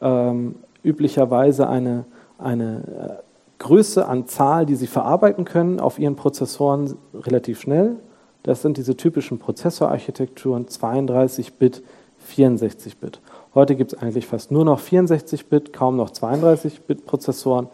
[0.00, 2.04] ähm, üblicherweise eine,
[2.38, 3.22] eine äh,
[3.58, 7.96] Größe an Zahl, die sie verarbeiten können auf ihren Prozessoren relativ schnell.
[8.42, 11.82] Das sind diese typischen Prozessorarchitekturen 32-Bit,
[12.28, 13.20] 64-Bit.
[13.54, 17.68] Heute gibt es eigentlich fast nur noch 64-Bit, kaum noch 32-Bit-Prozessoren.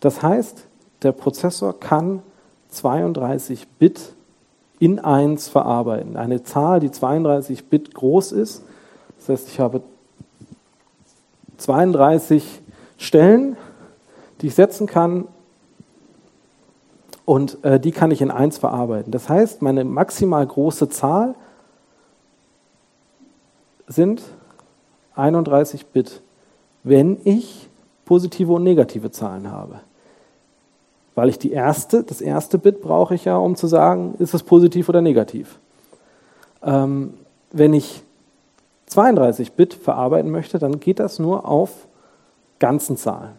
[0.00, 0.66] Das heißt,
[1.02, 2.22] der Prozessor kann
[2.68, 4.12] 32 Bit
[4.78, 6.16] in 1 verarbeiten.
[6.16, 8.62] Eine Zahl, die 32 Bit groß ist.
[9.18, 9.82] Das heißt, ich habe
[11.56, 12.60] 32
[12.98, 13.56] Stellen,
[14.40, 15.28] die ich setzen kann
[17.24, 19.12] und äh, die kann ich in 1 verarbeiten.
[19.12, 21.34] Das heißt, meine maximal große Zahl
[23.86, 24.22] sind
[25.14, 26.22] 31 Bit,
[26.82, 27.68] wenn ich
[28.04, 29.80] positive und negative Zahlen habe.
[31.14, 34.42] Weil ich die erste, das erste Bit brauche ich ja, um zu sagen, ist es
[34.42, 35.58] positiv oder negativ.
[36.62, 37.14] Ähm,
[37.52, 38.02] wenn ich
[38.86, 41.70] 32 Bit verarbeiten möchte, dann geht das nur auf
[42.58, 43.34] ganzen Zahlen.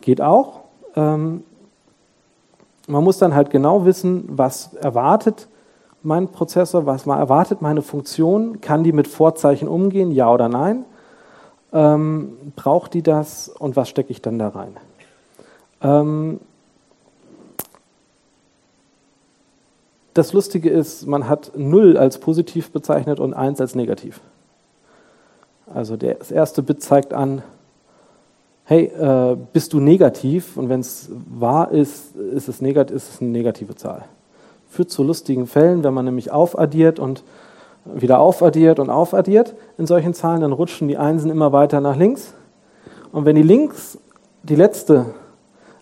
[0.00, 0.60] Geht auch.
[0.94, 1.42] Ähm,
[2.86, 5.48] man muss dann halt genau wissen, was erwartet
[6.06, 10.84] mein Prozessor, was man erwartet meine Funktion, kann die mit Vorzeichen umgehen, ja oder nein?
[11.72, 14.76] Ähm, braucht die das und was stecke ich dann da rein?
[15.82, 16.40] Ähm,
[20.14, 24.20] das Lustige ist, man hat 0 als positiv bezeichnet und 1 als negativ.
[25.74, 27.42] Also das erste Bit zeigt an,
[28.64, 30.56] hey, äh, bist du negativ?
[30.56, 34.04] Und wenn es wahr ist, ist es, negat ist es eine negative Zahl.
[34.68, 37.22] Führt zu lustigen Fällen, wenn man nämlich aufaddiert und
[37.84, 42.34] wieder aufaddiert und aufaddiert in solchen Zahlen, dann rutschen die Einsen immer weiter nach links.
[43.12, 43.98] Und wenn die links,
[44.42, 45.06] die letzte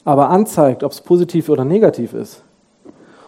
[0.04, 2.42] aber anzeigt, ob es positiv oder negativ ist,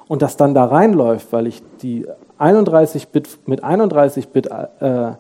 [0.08, 2.06] und das dann da reinläuft, weil ich die
[2.38, 5.12] 31 Bit mit 31 Bit äh,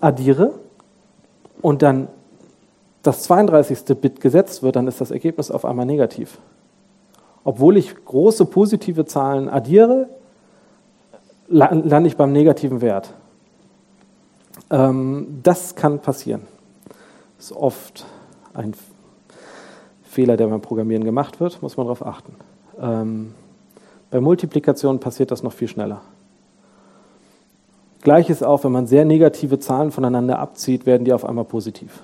[0.00, 0.52] addiere
[1.62, 2.08] und dann
[3.02, 3.98] das 32.
[4.00, 6.38] Bit gesetzt wird, dann ist das Ergebnis auf einmal negativ.
[7.46, 10.08] Obwohl ich große positive Zahlen addiere,
[11.46, 13.14] lande ich beim negativen Wert.
[14.68, 16.42] Ähm, das kann passieren.
[17.36, 18.04] Das ist oft
[18.52, 18.74] ein
[20.02, 22.34] Fehler, der beim Programmieren gemacht wird, muss man darauf achten.
[22.80, 23.32] Ähm,
[24.10, 26.00] bei Multiplikation passiert das noch viel schneller.
[28.02, 32.02] Gleiches auch, wenn man sehr negative Zahlen voneinander abzieht, werden die auf einmal positiv.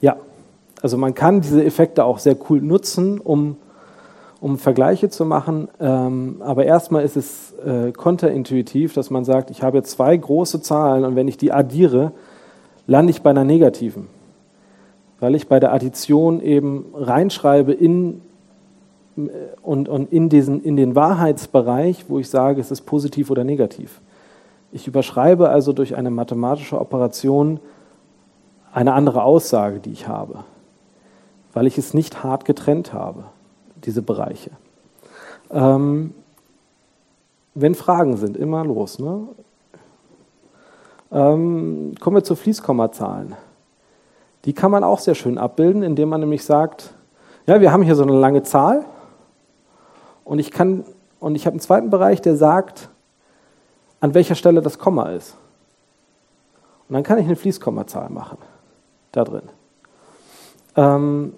[0.00, 0.16] Ja,
[0.82, 3.56] also man kann diese Effekte auch sehr cool nutzen, um,
[4.40, 5.68] um Vergleiche zu machen.
[5.80, 11.04] Ähm, aber erstmal ist es äh, konterintuitiv, dass man sagt, ich habe zwei große Zahlen
[11.04, 12.12] und wenn ich die addiere,
[12.86, 14.06] lande ich bei einer negativen,
[15.18, 18.20] weil ich bei der Addition eben reinschreibe in,
[19.62, 24.00] und, und in, diesen, in den Wahrheitsbereich, wo ich sage, es ist positiv oder negativ.
[24.72, 27.60] Ich überschreibe also durch eine mathematische Operation
[28.76, 30.44] eine andere Aussage, die ich habe,
[31.54, 33.24] weil ich es nicht hart getrennt habe,
[33.76, 34.50] diese Bereiche.
[35.50, 36.12] Ähm,
[37.54, 38.98] wenn Fragen sind, immer los.
[38.98, 39.28] Ne?
[41.10, 43.34] Ähm, kommen wir zu Fließkommazahlen.
[44.44, 46.92] Die kann man auch sehr schön abbilden, indem man nämlich sagt,
[47.46, 48.84] ja, wir haben hier so eine lange Zahl
[50.22, 50.84] und ich kann
[51.18, 52.90] und ich habe einen zweiten Bereich, der sagt,
[54.00, 55.34] an welcher Stelle das Komma ist.
[56.90, 58.36] Und dann kann ich eine Fließkommazahl machen
[59.16, 59.42] da drin.
[60.76, 61.32] Ähm,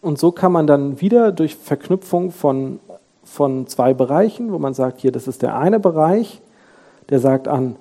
[0.00, 2.80] und so kann man dann wieder durch Verknüpfung von,
[3.22, 6.42] von zwei Bereichen, wo man sagt, hier, das ist der eine Bereich,
[7.08, 7.76] der sagt an,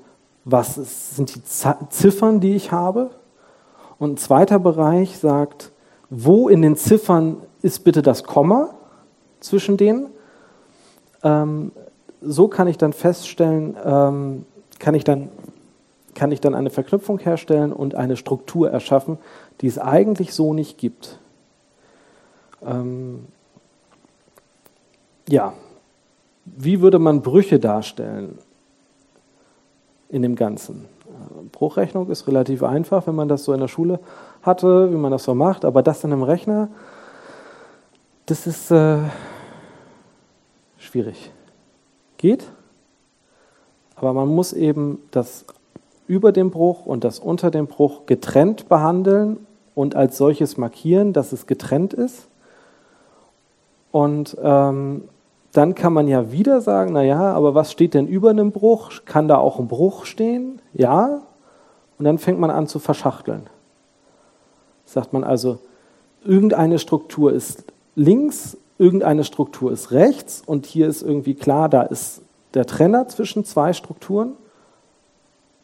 [0.46, 0.76] was
[1.16, 3.12] sind die Ziffern, die ich habe.
[4.00, 5.72] Und ein zweiter Bereich sagt,
[6.10, 8.70] wo in den Ziffern ist bitte das Komma
[9.40, 10.08] zwischen denen.
[11.24, 11.72] Ähm,
[12.22, 14.46] so kann ich dann feststellen, ähm,
[14.80, 15.30] kann, ich dann,
[16.14, 19.18] kann ich dann eine Verknüpfung herstellen und eine Struktur erschaffen,
[19.62, 21.20] die es eigentlich so nicht gibt.
[22.66, 23.26] Ähm,
[25.28, 25.54] ja,
[26.46, 28.38] wie würde man Brüche darstellen?
[30.14, 30.86] in dem Ganzen.
[31.52, 34.00] Bruchrechnung ist relativ einfach, wenn man das so in der Schule
[34.44, 36.70] hatte, wie man das so macht, aber das dann im Rechner,
[38.28, 39.00] das ist äh,
[40.78, 41.32] schwierig.
[42.18, 42.46] Geht,
[43.96, 45.46] aber man muss eben das
[46.08, 51.32] über dem Bruch und das unter dem Bruch getrennt behandeln und als solches markieren, dass
[51.32, 52.28] es getrennt ist.
[53.92, 55.04] Und ähm,
[55.52, 58.92] dann kann man ja wieder sagen, naja, aber was steht denn über einem Bruch?
[59.06, 60.60] Kann da auch ein Bruch stehen?
[60.74, 61.22] Ja.
[62.00, 63.44] Und dann fängt man an zu verschachteln.
[64.86, 65.60] Sagt man also,
[66.26, 72.22] irgendeine Struktur ist links, irgendeine Struktur ist rechts und hier ist irgendwie klar, da ist
[72.56, 74.34] der Trenner zwischen zwei Strukturen.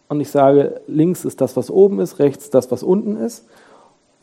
[0.09, 3.45] Und ich sage, links ist das, was oben ist, rechts das, was unten ist.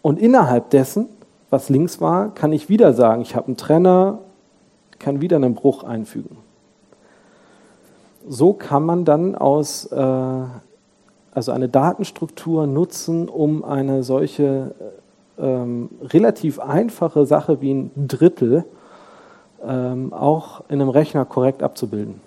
[0.02, 1.08] Und innerhalb dessen,
[1.48, 4.18] was links war, kann ich wieder sagen, ich habe einen Trenner,
[4.98, 6.36] kann wieder einen Bruch einfügen.
[8.28, 9.96] So kann man dann aus, äh,
[11.32, 14.74] also eine Datenstruktur nutzen, um eine solche
[15.38, 18.64] ähm, relativ einfache Sache wie ein Drittel
[19.64, 22.25] ähm, auch in einem Rechner korrekt abzubilden.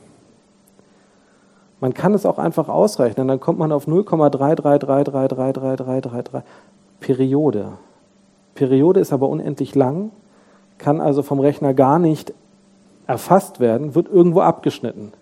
[1.82, 6.42] Man kann es auch einfach ausrechnen, dann kommt man auf 0,333333333
[7.00, 7.70] Periode.
[8.56, 10.12] Periode ist aber unendlich lang,
[10.78, 12.34] kann also vom Rechner gar nicht
[13.08, 15.13] erfasst werden, wird irgendwo abgeschnitten.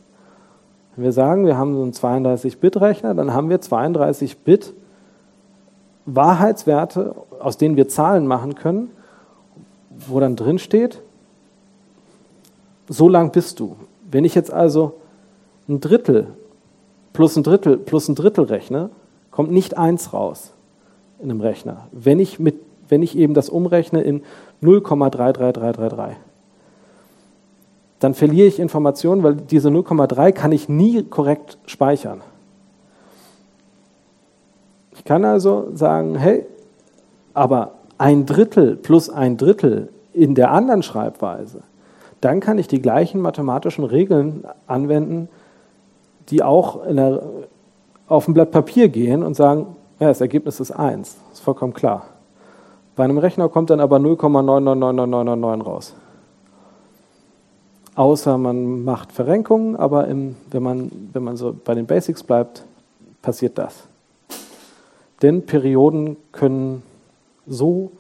[0.95, 1.91] Wenn wir sagen, wir haben so einen
[2.25, 4.73] 32-Bit-Rechner, dann haben wir 32 Bit
[6.07, 8.89] Wahrheitswerte, aus denen wir Zahlen machen können,
[10.07, 11.03] wo dann drin steht,
[12.87, 13.75] so lang bist du.
[14.09, 14.93] Wenn ich jetzt also
[15.67, 16.29] ein Drittel
[17.17, 18.91] plus ein Drittel plus ein Drittel rechne,
[19.31, 20.53] kommt nicht eins raus
[21.17, 21.87] in einem Rechner.
[21.91, 24.21] Wenn ich, mit, wenn ich eben das umrechne in
[24.61, 26.11] 0,33333,
[27.97, 32.21] dann verliere ich Informationen, weil diese 0,3 kann ich nie korrekt speichern.
[34.91, 36.45] Ich kann also sagen, hey,
[37.33, 41.61] aber ein Drittel plus ein Drittel in der anderen Schreibweise,
[42.21, 45.29] dann kann ich die gleichen mathematischen Regeln anwenden,
[46.29, 47.21] die auch der,
[48.07, 51.17] auf ein Blatt Papier gehen und sagen, ja, das Ergebnis ist 1.
[51.31, 52.05] Ist vollkommen klar.
[52.95, 55.95] Bei einem Rechner kommt dann aber 0,999999 raus.
[57.95, 62.63] Außer man macht Verrenkungen, aber im, wenn, man, wenn man so bei den Basics bleibt,
[63.21, 63.87] passiert das.
[65.21, 66.83] Denn Perioden können
[67.47, 67.91] so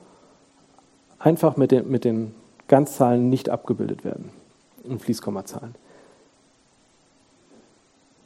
[1.19, 2.35] einfach mit den, mit den
[2.67, 4.29] Ganzzahlen nicht abgebildet werden
[4.83, 5.73] in Fließkommazahlen.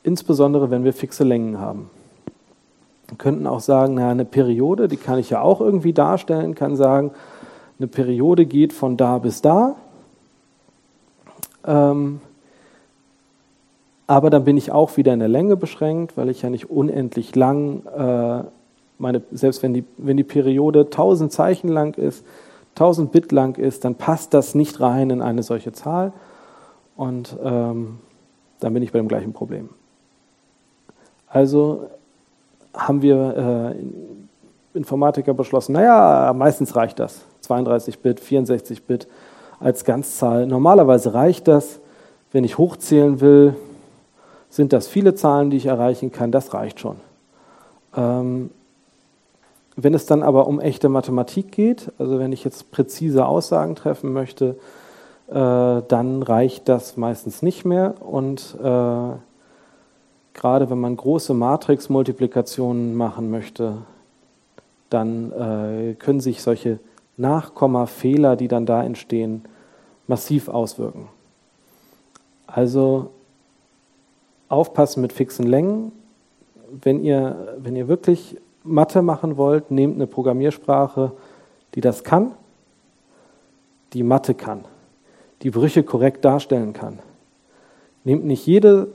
[0.03, 1.89] Insbesondere wenn wir fixe Längen haben.
[3.07, 6.75] Wir könnten auch sagen, na, eine Periode, die kann ich ja auch irgendwie darstellen, kann
[6.75, 7.11] sagen,
[7.77, 9.75] eine Periode geht von da bis da.
[11.65, 12.21] Ähm,
[14.07, 17.35] aber dann bin ich auch wieder in der Länge beschränkt, weil ich ja nicht unendlich
[17.35, 18.43] lang äh,
[19.01, 22.25] meine, selbst wenn die, wenn die Periode 1000 Zeichen lang ist,
[22.75, 26.13] 1000 Bit lang ist, dann passt das nicht rein in eine solche Zahl.
[26.95, 27.99] Und ähm,
[28.59, 29.69] dann bin ich bei dem gleichen Problem.
[31.31, 31.87] Also
[32.73, 37.21] haben wir äh, Informatiker beschlossen, naja, meistens reicht das.
[37.41, 39.07] 32 Bit, 64 Bit
[39.59, 40.45] als Ganzzahl.
[40.45, 41.79] Normalerweise reicht das.
[42.31, 43.55] Wenn ich hochzählen will,
[44.49, 46.31] sind das viele Zahlen, die ich erreichen kann.
[46.31, 46.97] Das reicht schon.
[47.95, 48.51] Ähm,
[49.75, 54.13] wenn es dann aber um echte Mathematik geht, also wenn ich jetzt präzise Aussagen treffen
[54.13, 54.57] möchte,
[55.29, 57.95] äh, dann reicht das meistens nicht mehr.
[58.01, 59.11] Und äh,
[60.33, 63.77] gerade wenn man große Matrix-Multiplikationen machen möchte,
[64.89, 66.79] dann äh, können sich solche
[67.17, 69.43] Nachkommafehler, die dann da entstehen,
[70.07, 71.07] massiv auswirken.
[72.47, 73.11] Also
[74.49, 75.91] aufpassen mit fixen Längen.
[76.69, 81.13] Wenn ihr, wenn ihr wirklich Mathe machen wollt, nehmt eine Programmiersprache,
[81.75, 82.33] die das kann,
[83.93, 84.65] die Mathe kann,
[85.41, 86.99] die Brüche korrekt darstellen kann.
[88.03, 88.87] Nehmt nicht jede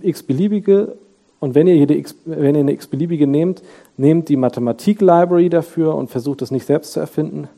[0.00, 0.96] x-beliebige
[1.40, 3.62] und wenn ihr, jede x, wenn ihr eine x-beliebige nehmt,
[3.96, 7.48] nehmt die Mathematik-Library dafür und versucht es nicht selbst zu erfinden.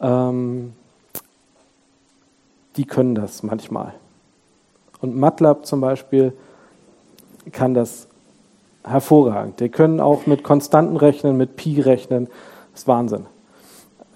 [0.00, 0.72] Ähm,
[2.76, 3.94] die können das manchmal.
[5.00, 6.32] Und MATLAB zum Beispiel
[7.52, 8.08] kann das
[8.82, 9.60] hervorragend.
[9.60, 12.26] Die können auch mit Konstanten rechnen, mit Pi rechnen.
[12.72, 13.26] Das ist Wahnsinn.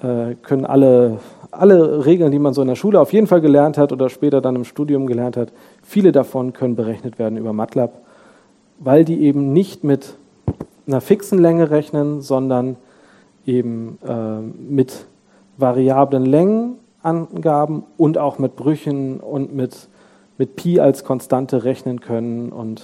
[0.03, 1.19] Äh, können alle,
[1.51, 4.41] alle Regeln, die man so in der Schule auf jeden Fall gelernt hat oder später
[4.41, 5.53] dann im Studium gelernt hat,
[5.91, 7.91] viele davon können berechnet werden über MATLAB,
[8.79, 10.15] weil die eben nicht mit
[10.87, 12.77] einer fixen Länge rechnen, sondern
[13.45, 15.07] eben äh, mit
[15.57, 19.89] variablen Längenangaben und auch mit Brüchen und mit,
[20.39, 22.83] mit Pi als Konstante rechnen können und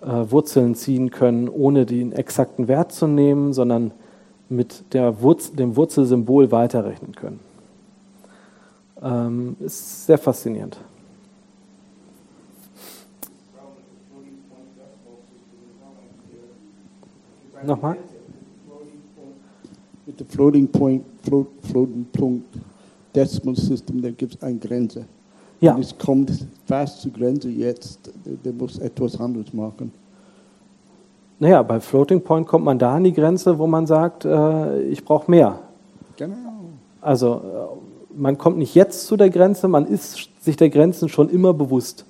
[0.00, 3.90] äh, Wurzeln ziehen können, ohne den exakten Wert zu nehmen, sondern
[4.48, 7.40] mit der Wurz dem Wurzelsymbol weiterrechnen können.
[9.02, 10.78] Ähm, ist sehr faszinierend.
[17.64, 17.96] Nochmal?
[20.06, 22.44] Mit dem Floating Point, float, Floating Point
[23.14, 25.04] Decimal System, da gibt es eine Grenze.
[25.60, 25.74] Ja.
[25.74, 26.30] Und es kommt
[26.66, 29.90] fast zur Grenze jetzt, der muss etwas anderes machen.
[31.38, 35.04] Naja, bei Floating Point kommt man da an die Grenze, wo man sagt, äh, ich
[35.04, 35.58] brauche mehr.
[36.16, 36.36] Genau.
[37.00, 41.28] Also äh, man kommt nicht jetzt zu der Grenze, man ist sich der Grenzen schon
[41.28, 42.04] immer bewusst.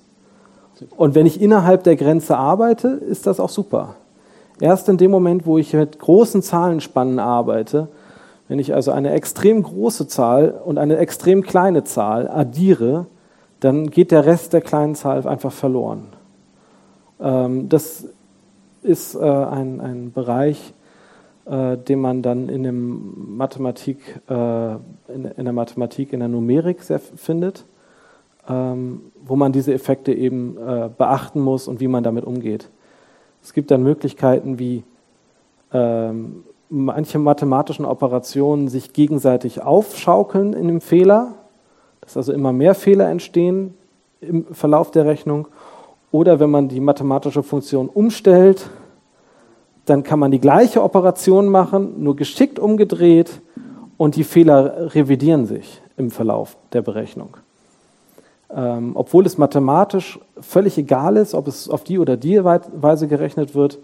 [0.95, 3.95] Und wenn ich innerhalb der Grenze arbeite, ist das auch super.
[4.59, 7.89] Erst in dem Moment, wo ich mit großen Zahlenspannen arbeite,
[8.47, 13.07] wenn ich also eine extrem große Zahl und eine extrem kleine Zahl addiere,
[13.59, 16.07] dann geht der Rest der kleinen Zahl einfach verloren.
[17.19, 18.05] Ähm, das
[18.83, 20.73] ist äh, ein, ein Bereich,
[21.45, 24.71] äh, den man dann in, dem Mathematik, äh,
[25.13, 27.65] in, der Mathematik, in der Numerik sehr findet,
[28.47, 30.55] ähm, wo man diese Effekte eben
[30.97, 32.69] beachten muss und wie man damit umgeht.
[33.43, 34.83] Es gibt dann Möglichkeiten wie
[35.73, 41.35] ähm, manche mathematischen Operationen sich gegenseitig aufschaukeln in dem Fehler,
[42.01, 43.73] dass also immer mehr Fehler entstehen
[44.21, 45.47] im Verlauf der Rechnung.
[46.11, 48.69] Oder wenn man die mathematische Funktion umstellt,
[49.85, 53.41] dann kann man die gleiche Operation machen, nur geschickt umgedreht
[53.97, 57.37] und die Fehler revidieren sich im Verlauf der Berechnung.
[58.49, 63.55] Ähm, obwohl es mathematisch völlig egal ist, ob es auf die oder die Weise gerechnet
[63.55, 63.79] wird,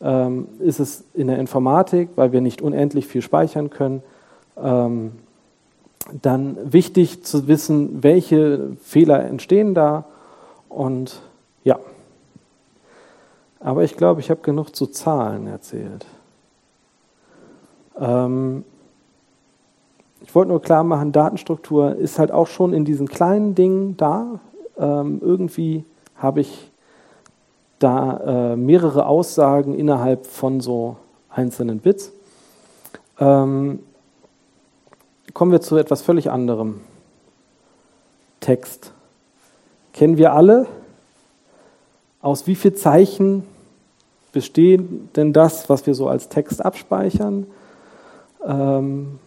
[0.00, 4.02] ähm, ist es in der Informatik, weil wir nicht unendlich viel speichern können,
[4.60, 5.12] ähm,
[6.22, 10.04] dann wichtig zu wissen, welche Fehler entstehen da
[10.68, 11.20] und
[11.64, 11.78] ja.
[13.60, 16.06] Aber ich glaube, ich habe genug zu Zahlen erzählt.
[18.00, 18.64] Ähm,
[20.22, 24.40] ich wollte nur klar machen, Datenstruktur ist halt auch schon in diesen kleinen Dingen da.
[24.76, 25.84] Ähm, irgendwie
[26.16, 26.70] habe ich
[27.78, 30.96] da äh, mehrere Aussagen innerhalb von so
[31.30, 32.12] einzelnen Bits.
[33.18, 33.80] Ähm,
[35.34, 36.80] kommen wir zu etwas völlig anderem.
[38.40, 38.92] Text.
[39.92, 40.66] Kennen wir alle?
[42.20, 43.44] Aus wie vielen Zeichen
[44.32, 47.46] besteht denn das, was wir so als Text abspeichern?
[48.44, 49.18] Ähm,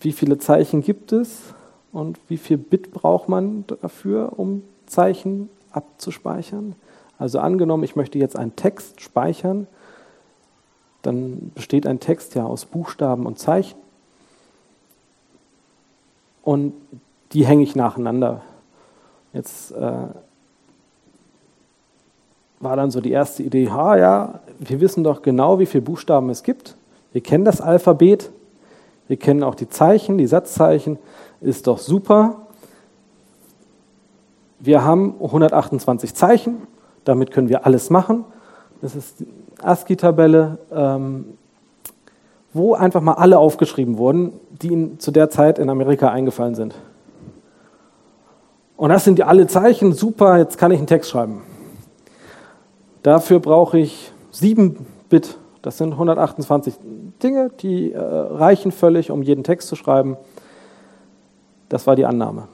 [0.00, 1.54] wie viele Zeichen gibt es
[1.92, 6.74] und wie viel Bit braucht man dafür, um Zeichen abzuspeichern?
[7.18, 9.66] Also angenommen, ich möchte jetzt einen Text speichern,
[11.02, 13.78] dann besteht ein Text ja aus Buchstaben und Zeichen
[16.42, 16.72] und
[17.32, 18.42] die hänge ich nacheinander.
[19.32, 19.92] Jetzt äh,
[22.58, 26.30] war dann so die erste Idee, ha ja, wir wissen doch genau, wie viele Buchstaben
[26.30, 26.76] es gibt.
[27.12, 28.30] Wir kennen das Alphabet,
[29.10, 30.96] wir kennen auch die Zeichen, die Satzzeichen,
[31.40, 32.46] ist doch super.
[34.60, 36.58] Wir haben 128 Zeichen,
[37.02, 38.24] damit können wir alles machen.
[38.80, 39.26] Das ist die
[39.60, 41.24] ASCII-Tabelle, ähm,
[42.52, 44.32] wo einfach mal alle aufgeschrieben wurden,
[44.62, 46.76] die Ihnen zu der Zeit in Amerika eingefallen sind.
[48.76, 51.42] Und das sind die alle Zeichen, super, jetzt kann ich einen Text schreiben.
[53.02, 56.74] Dafür brauche ich 7 Bit, das sind 128
[57.22, 60.16] Dinge, die äh, reichen völlig, um jeden Text zu schreiben.
[61.68, 62.48] Das war die Annahme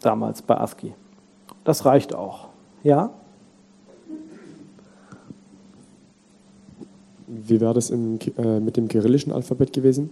[0.00, 0.94] damals bei ASCII.
[1.64, 2.48] Das reicht auch.
[2.82, 3.10] Ja?
[7.26, 10.10] Wie war das im, äh, mit dem kyrillischen Alphabet gewesen?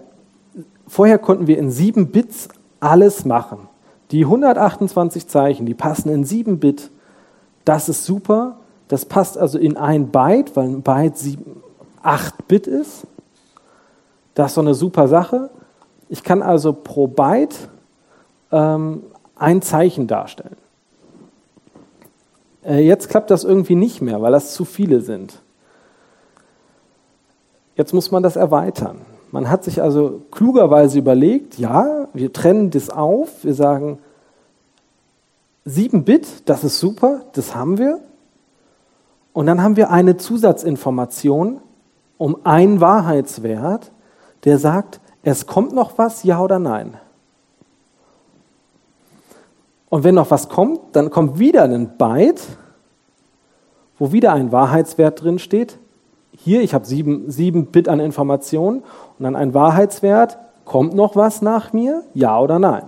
[0.85, 2.49] vorher konnten wir in sieben Bits
[2.81, 3.70] alles machen.
[4.11, 6.91] Die 128 Zeichen, die passen in sieben Bit.
[7.65, 8.57] Das ist super.
[8.87, 11.63] Das passt also in ein Byte, weil ein Byte 7,
[12.03, 13.07] 8 Bit ist.
[14.33, 15.49] Das ist so eine super Sache.
[16.09, 17.69] Ich kann also pro Byte
[18.51, 19.03] ähm,
[19.35, 20.57] ein Zeichen darstellen.
[22.65, 25.41] Äh, jetzt klappt das irgendwie nicht mehr, weil das zu viele sind.
[27.75, 29.01] Jetzt muss man das erweitern.
[29.31, 33.99] Man hat sich also klugerweise überlegt, ja, wir trennen das auf, wir sagen
[35.63, 37.99] 7 Bit, das ist super, das haben wir.
[39.33, 41.61] Und dann haben wir eine Zusatzinformation
[42.17, 43.91] um einen Wahrheitswert,
[44.43, 46.97] der sagt, es kommt noch was, ja oder nein.
[49.89, 52.41] Und wenn noch was kommt, dann kommt wieder ein Byte,
[53.97, 55.77] wo wieder ein Wahrheitswert drin steht.
[56.43, 58.79] Hier, ich habe sieben, sieben Bit an Informationen
[59.19, 62.85] und dann ein Wahrheitswert, kommt noch was nach mir, ja oder nein.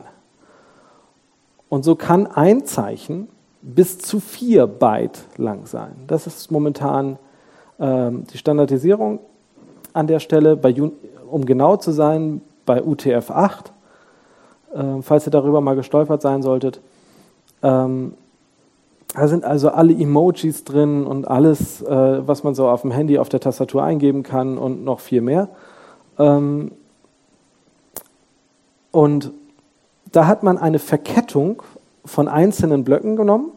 [1.69, 3.27] Und so kann ein Zeichen
[3.61, 5.93] bis zu 4 Byte lang sein.
[6.07, 7.19] Das ist momentan
[7.79, 9.19] ähm, die Standardisierung
[9.93, 10.73] an der Stelle, bei,
[11.29, 13.65] um genau zu sein, bei UTF-8,
[14.73, 16.81] äh, falls ihr darüber mal gestolpert sein solltet.
[17.61, 18.15] Ähm,
[19.13, 23.19] da sind also alle Emojis drin und alles, äh, was man so auf dem Handy,
[23.19, 25.49] auf der Tastatur eingeben kann und noch viel mehr.
[26.17, 26.71] Ähm,
[28.91, 29.31] und
[30.11, 31.61] da hat man eine Verkettung
[32.05, 33.51] von einzelnen Blöcken genommen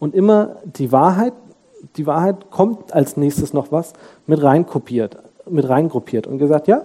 [0.00, 1.32] und immer die Wahrheit,
[1.96, 3.92] die Wahrheit kommt als nächstes noch was,
[4.26, 5.16] mit reinkopiert,
[5.48, 6.82] mit reingruppiert und gesagt, ja,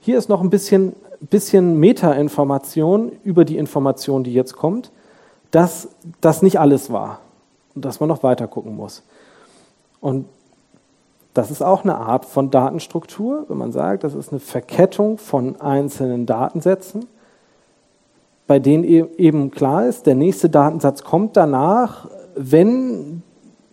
[0.00, 4.90] hier ist noch ein bisschen, bisschen Meta-Information über die Information, die jetzt kommt,
[5.50, 5.88] dass
[6.20, 7.20] das nicht alles war
[7.82, 9.02] dass man noch weiter gucken muss.
[10.00, 10.26] Und
[11.34, 15.60] das ist auch eine Art von Datenstruktur, wenn man sagt, das ist eine Verkettung von
[15.60, 17.06] einzelnen Datensätzen,
[18.46, 23.22] bei denen e-, eben klar ist, der nächste Datensatz kommt danach, wenn,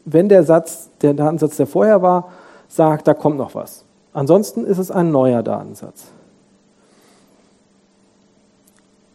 [0.03, 2.29] wenn der Satz, der Datensatz, der vorher war,
[2.67, 3.85] sagt, da kommt noch was.
[4.13, 6.07] Ansonsten ist es ein neuer Datensatz.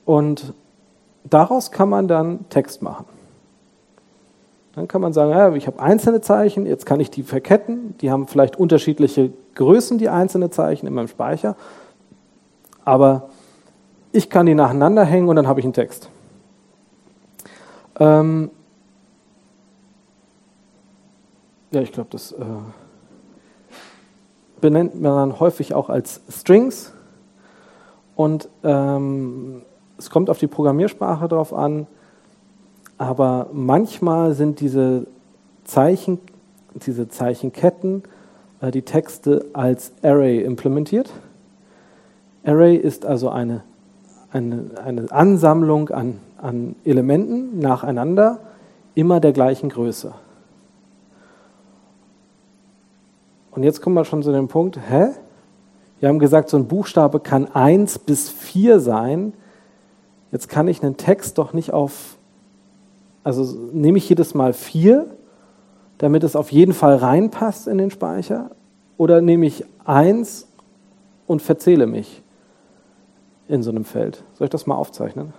[0.04, 0.54] Und
[1.24, 3.04] daraus kann man dann Text machen.
[4.78, 7.98] Dann kann man sagen, ja, ich habe einzelne Zeichen, jetzt kann ich die verketten.
[7.98, 11.56] Die haben vielleicht unterschiedliche Größen, die einzelnen Zeichen in meinem Speicher.
[12.84, 13.28] Aber
[14.12, 16.10] ich kann die nacheinander hängen und dann habe ich einen Text.
[17.98, 18.52] Ähm
[21.72, 22.36] ja, ich glaube, das äh
[24.60, 26.92] benennt man dann häufig auch als Strings.
[28.14, 29.62] Und ähm,
[29.98, 31.88] es kommt auf die Programmiersprache drauf an,
[32.98, 35.06] aber manchmal sind diese
[35.64, 36.18] Zeichen,
[36.74, 38.02] diese Zeichenketten,
[38.60, 41.10] äh, die Texte als Array implementiert.
[42.44, 43.62] Array ist also eine,
[44.32, 48.40] eine, eine Ansammlung an, an Elementen nacheinander,
[48.94, 50.12] immer der gleichen Größe.
[53.52, 55.08] Und jetzt kommen wir schon zu dem Punkt, hä?
[56.00, 59.32] Wir haben gesagt, so ein Buchstabe kann 1 bis 4 sein.
[60.30, 62.17] Jetzt kann ich einen Text doch nicht auf
[63.24, 63.42] also
[63.72, 65.06] nehme ich jedes Mal vier,
[65.98, 68.50] damit es auf jeden Fall reinpasst in den Speicher?
[68.96, 70.48] Oder nehme ich eins
[71.26, 72.22] und verzähle mich
[73.48, 74.24] in so einem Feld?
[74.34, 75.32] Soll ich das mal aufzeichnen?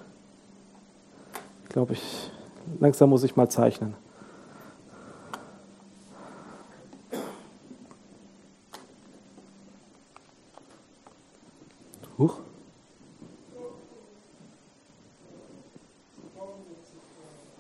[1.63, 2.32] Ich glaube, ich,
[2.80, 3.95] langsam muss ich mal zeichnen.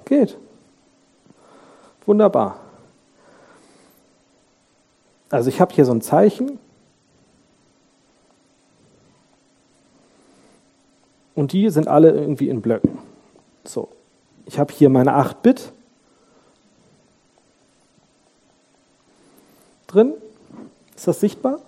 [0.09, 0.37] Geht.
[2.07, 2.59] Wunderbar.
[5.29, 6.57] Also ich habe hier so ein Zeichen.
[11.35, 12.97] Und die sind alle irgendwie in Blöcken.
[13.63, 13.89] So,
[14.45, 15.71] ich habe hier meine 8 Bit
[19.85, 20.15] drin.
[20.95, 21.59] Ist das sichtbar?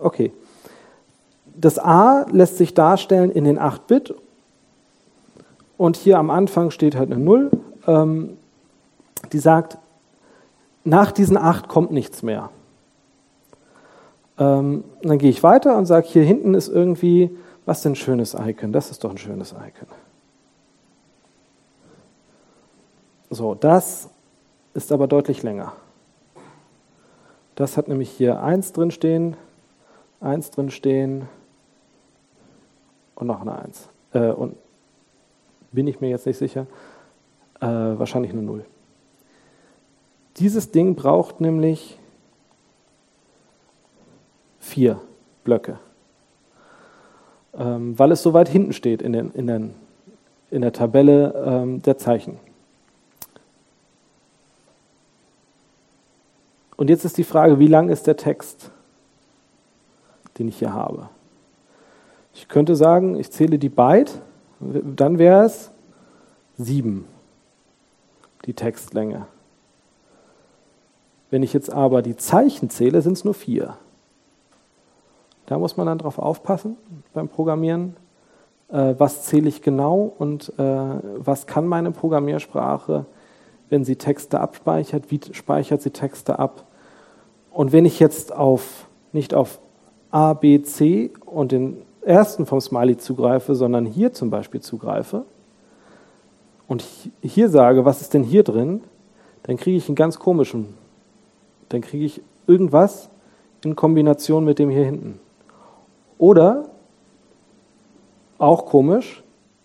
[0.00, 0.32] Okay.
[1.54, 4.14] Das A lässt sich darstellen in den 8 Bit
[5.76, 7.50] und hier am Anfang steht halt eine Null,
[7.86, 8.36] ähm,
[9.32, 9.78] die sagt,
[10.84, 12.50] nach diesen acht kommt nichts mehr.
[14.38, 18.34] Ähm, dann gehe ich weiter und sage, hier hinten ist irgendwie, was ist ein schönes
[18.34, 18.72] Icon?
[18.72, 19.88] Das ist doch ein schönes Icon.
[23.30, 24.08] So, das
[24.74, 25.72] ist aber deutlich länger.
[27.56, 29.36] Das hat nämlich hier 1 drin stehen,
[30.20, 31.28] 1 drin stehen
[33.14, 33.88] und noch eine 1.
[34.12, 34.56] Äh, und
[35.76, 36.66] bin ich mir jetzt nicht sicher,
[37.60, 38.64] äh, wahrscheinlich eine Null.
[40.38, 41.98] Dieses Ding braucht nämlich
[44.58, 44.98] vier
[45.44, 45.78] Blöcke,
[47.54, 49.74] ähm, weil es so weit hinten steht in, den, in, den,
[50.50, 52.38] in der Tabelle ähm, der Zeichen.
[56.78, 58.70] Und jetzt ist die Frage, wie lang ist der Text,
[60.38, 61.10] den ich hier habe?
[62.32, 64.22] Ich könnte sagen, ich zähle die Byte
[64.60, 65.70] dann wäre es
[66.56, 67.06] sieben,
[68.44, 69.26] die Textlänge.
[71.30, 73.76] Wenn ich jetzt aber die Zeichen zähle, sind es nur vier.
[75.46, 76.76] Da muss man dann drauf aufpassen
[77.12, 77.96] beim Programmieren.
[78.68, 83.06] Äh, was zähle ich genau und äh, was kann meine Programmiersprache,
[83.68, 86.66] wenn sie Texte abspeichert, wie speichert sie Texte ab?
[87.50, 89.60] Und wenn ich jetzt auf, nicht auf
[90.10, 95.24] A, B, C und den ersten vom Smiley zugreife, sondern hier zum Beispiel zugreife
[96.68, 96.84] und
[97.22, 98.82] hier sage, was ist denn hier drin,
[99.42, 100.74] dann kriege ich einen ganz komischen,
[101.68, 103.08] dann kriege ich irgendwas
[103.64, 105.20] in Kombination mit dem hier hinten.
[106.18, 106.66] Oder,
[108.38, 109.22] auch komisch,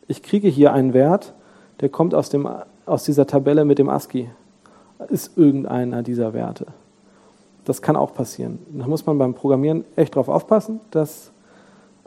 [0.07, 1.33] ich kriege hier einen Wert,
[1.79, 2.47] der kommt aus dem
[2.85, 4.29] aus dieser Tabelle mit dem ASCII
[5.09, 6.67] ist irgendeiner dieser Werte.
[7.65, 8.59] Das kann auch passieren.
[8.69, 11.30] Da muss man beim Programmieren echt drauf aufpassen, dass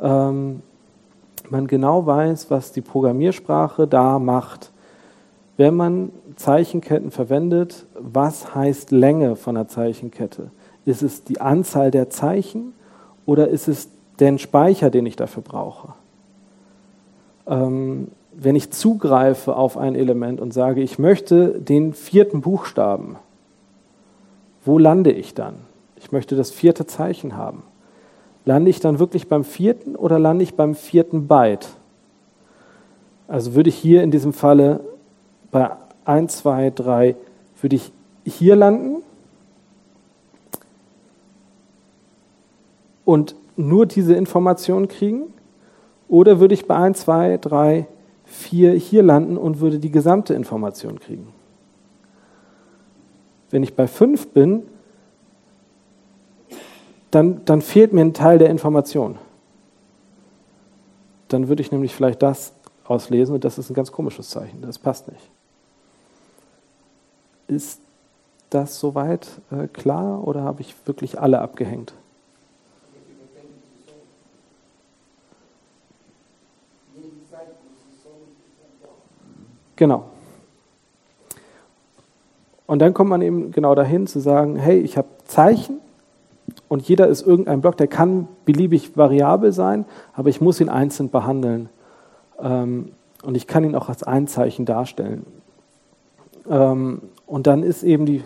[0.05, 0.63] ähm,
[1.51, 4.71] man genau weiß, was die Programmiersprache da macht.
[5.57, 10.51] Wenn man Zeichenketten verwendet, was heißt Länge von einer Zeichenkette?
[10.85, 12.75] Ist es die Anzahl der Zeichen
[13.25, 13.89] oder ist es
[14.21, 15.95] den Speicher, den ich dafür brauche?
[17.47, 23.17] Ähm, wenn ich zugreife auf ein Element und sage, ich möchte den vierten Buchstaben,
[24.65, 25.55] wo lande ich dann?
[25.97, 27.63] Ich möchte das vierte Zeichen haben.
[28.45, 31.69] Lande ich dann wirklich beim vierten oder lande ich beim vierten Byte?
[33.27, 34.81] Also würde ich hier in diesem Falle
[35.51, 35.71] bei
[36.05, 37.17] 1, 2, 3,
[37.61, 37.93] würde ich
[38.25, 39.03] hier landen
[43.05, 45.23] und nur diese Information kriegen?
[46.09, 47.87] Oder würde ich bei 1, 2, 3,
[48.27, 51.29] 4 hier landen und würde die gesamte Information kriegen?
[53.51, 54.63] Wenn ich bei 5 bin,
[57.15, 59.19] dann, dann fehlt mir ein Teil der Information.
[61.29, 62.53] Dann würde ich nämlich vielleicht das
[62.85, 64.62] auslesen und das ist ein ganz komisches Zeichen.
[64.62, 65.31] Das passt nicht.
[67.47, 67.81] Ist
[68.51, 71.95] das soweit äh, klar oder habe ich wirklich alle abgehängt?
[79.77, 80.05] Genau.
[82.67, 85.81] Und dann kommt man eben genau dahin zu sagen, hey, ich habe Zeichen
[86.69, 89.85] und jeder ist irgendein Block, der kann beliebig variabel sein,
[90.15, 91.69] aber ich muss ihn einzeln behandeln.
[92.41, 92.93] Ähm,
[93.23, 95.25] und ich kann ihn auch als Einzeichen darstellen.
[96.49, 98.23] Ähm, und dann ist eben die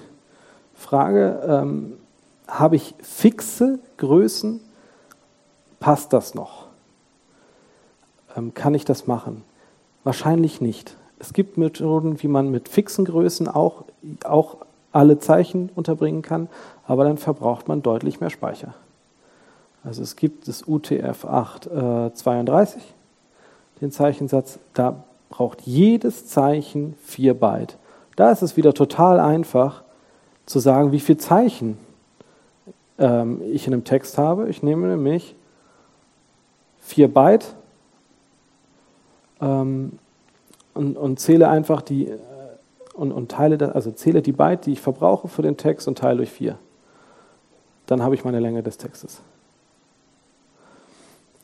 [0.75, 1.95] Frage, ähm,
[2.47, 4.61] habe ich fixe Größen?
[5.81, 6.67] Passt das noch?
[8.55, 9.43] kann ich das machen?
[10.05, 10.97] Wahrscheinlich nicht.
[11.19, 13.85] Es gibt Methoden, wie man mit fixen Größen auch,
[14.23, 14.59] auch
[14.93, 16.49] alle Zeichen unterbringen kann,
[16.87, 18.75] aber dann verbraucht man deutlich mehr Speicher.
[19.85, 22.81] Also es gibt das UTF-832, äh,
[23.81, 27.77] den Zeichensatz, da braucht jedes Zeichen 4 Byte.
[28.17, 29.83] Da ist es wieder total einfach
[30.47, 31.79] zu sagen, wie viele Zeichen
[32.99, 34.49] ähm, ich in einem Text habe.
[34.49, 35.35] Ich nehme nämlich
[36.81, 37.55] 4 Byte
[39.41, 39.99] ähm,
[40.75, 42.09] und, und, zähle einfach die
[42.99, 45.99] und, und teile das, also zähle die Byte, die ich verbrauche für den Text und
[45.99, 46.59] teile durch 4
[47.89, 49.23] dann habe ich meine Länge des Textes.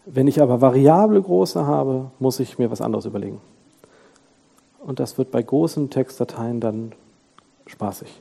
[0.04, 3.40] Wenn ich aber variable große habe, muss ich mir was anderes überlegen.
[4.80, 6.92] Und das wird bei großen Textdateien dann
[7.66, 8.20] spaßig.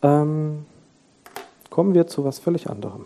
[0.00, 0.64] Ähm,
[1.68, 3.04] kommen wir zu was völlig anderem.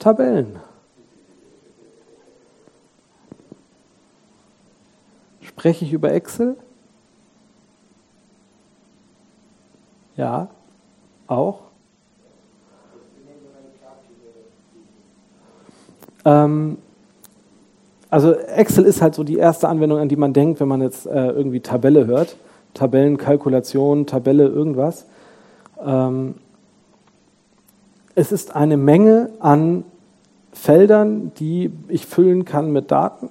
[0.00, 0.58] Tabellen.
[5.42, 6.56] Spreche ich über Excel?
[10.16, 10.48] Ja,
[11.26, 11.60] auch.
[16.24, 16.78] Ähm,
[18.08, 21.06] also Excel ist halt so die erste Anwendung, an die man denkt, wenn man jetzt
[21.06, 22.36] äh, irgendwie Tabelle hört.
[22.72, 25.06] Tabellenkalkulation, Tabelle, irgendwas.
[25.84, 26.36] Ähm,
[28.20, 29.82] es ist eine Menge an
[30.52, 33.30] Feldern, die ich füllen kann mit Daten,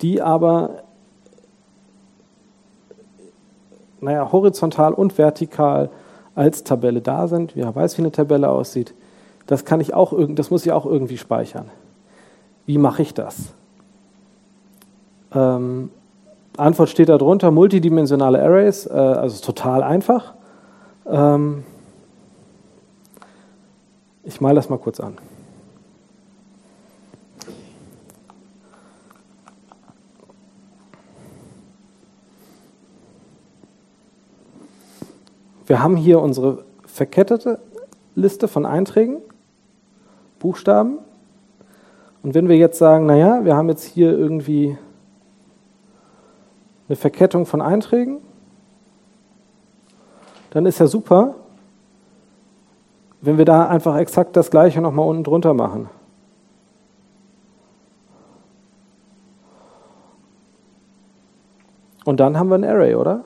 [0.00, 0.84] die aber
[4.00, 5.90] naja, horizontal und vertikal
[6.34, 7.54] als Tabelle da sind.
[7.54, 8.94] Wer weiß, wie eine Tabelle aussieht.
[9.46, 11.66] Das, kann ich auch, das muss ich auch irgendwie speichern.
[12.64, 13.52] Wie mache ich das?
[15.34, 15.90] Ähm,
[16.56, 20.32] Antwort steht darunter, multidimensionale Arrays, äh, also total einfach.
[21.06, 21.64] Ähm,
[24.24, 25.18] ich male das mal kurz an.
[35.66, 37.58] Wir haben hier unsere verkettete
[38.14, 39.22] Liste von Einträgen,
[40.38, 40.98] Buchstaben.
[42.22, 44.76] Und wenn wir jetzt sagen, naja, wir haben jetzt hier irgendwie
[46.88, 48.18] eine Verkettung von Einträgen,
[50.50, 51.36] dann ist ja super,
[53.22, 55.88] wenn wir da einfach exakt das gleiche nochmal unten drunter machen.
[62.04, 63.22] Und dann haben wir ein Array, oder?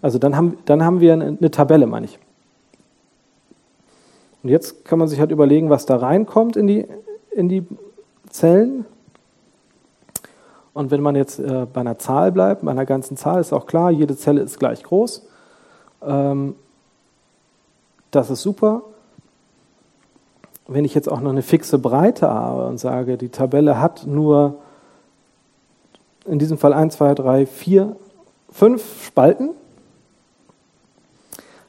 [0.00, 2.18] Also dann haben, dann haben wir eine, eine Tabelle, meine ich.
[4.42, 6.86] Und jetzt kann man sich halt überlegen, was da reinkommt in die,
[7.30, 7.66] in die
[8.30, 8.86] Zellen.
[10.72, 13.66] Und wenn man jetzt äh, bei einer Zahl bleibt, bei einer ganzen Zahl, ist auch
[13.66, 15.28] klar, jede Zelle ist gleich groß.
[16.02, 16.54] Ähm,
[18.10, 18.82] das ist super.
[20.66, 24.58] Wenn ich jetzt auch noch eine fixe Breite habe und sage, die Tabelle hat nur
[26.26, 27.96] in diesem Fall 1, 2, 3, 4,
[28.50, 29.50] 5 Spalten,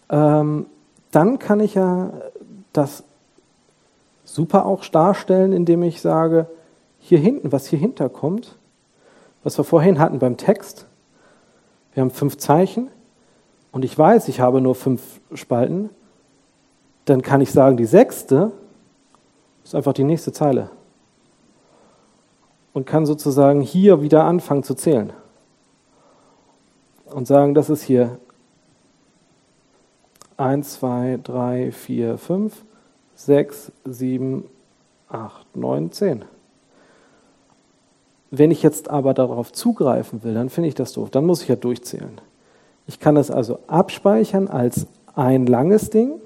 [0.10, 0.66] ähm,
[1.12, 2.12] dann kann ich ja
[2.74, 3.04] das
[4.24, 6.48] super auch darstellen, indem ich sage,
[7.00, 8.58] hier hinten, was hier hinter kommt,
[9.44, 10.86] was wir vorhin hatten beim Text,
[11.94, 12.90] wir haben fünf Zeichen
[13.72, 15.02] und ich weiß, ich habe nur fünf
[15.34, 15.90] Spalten,
[17.10, 18.52] dann kann ich sagen, die sechste
[19.64, 20.70] ist einfach die nächste Zeile
[22.74, 25.12] und kann sozusagen hier wieder anfangen zu zählen
[27.06, 28.20] und sagen, das ist hier
[30.38, 32.64] 1, 2, 3, 4, 5,
[33.16, 34.46] 6, 7,
[35.10, 36.26] 8, 9, 10.
[38.32, 41.10] Wenn ich jetzt aber darauf zugreifen will, dann finde ich das doof.
[41.10, 42.22] Dann muss ich ja durchzählen.
[42.86, 44.86] Ich kann es also abspeichern als
[45.16, 46.22] ein langes Ding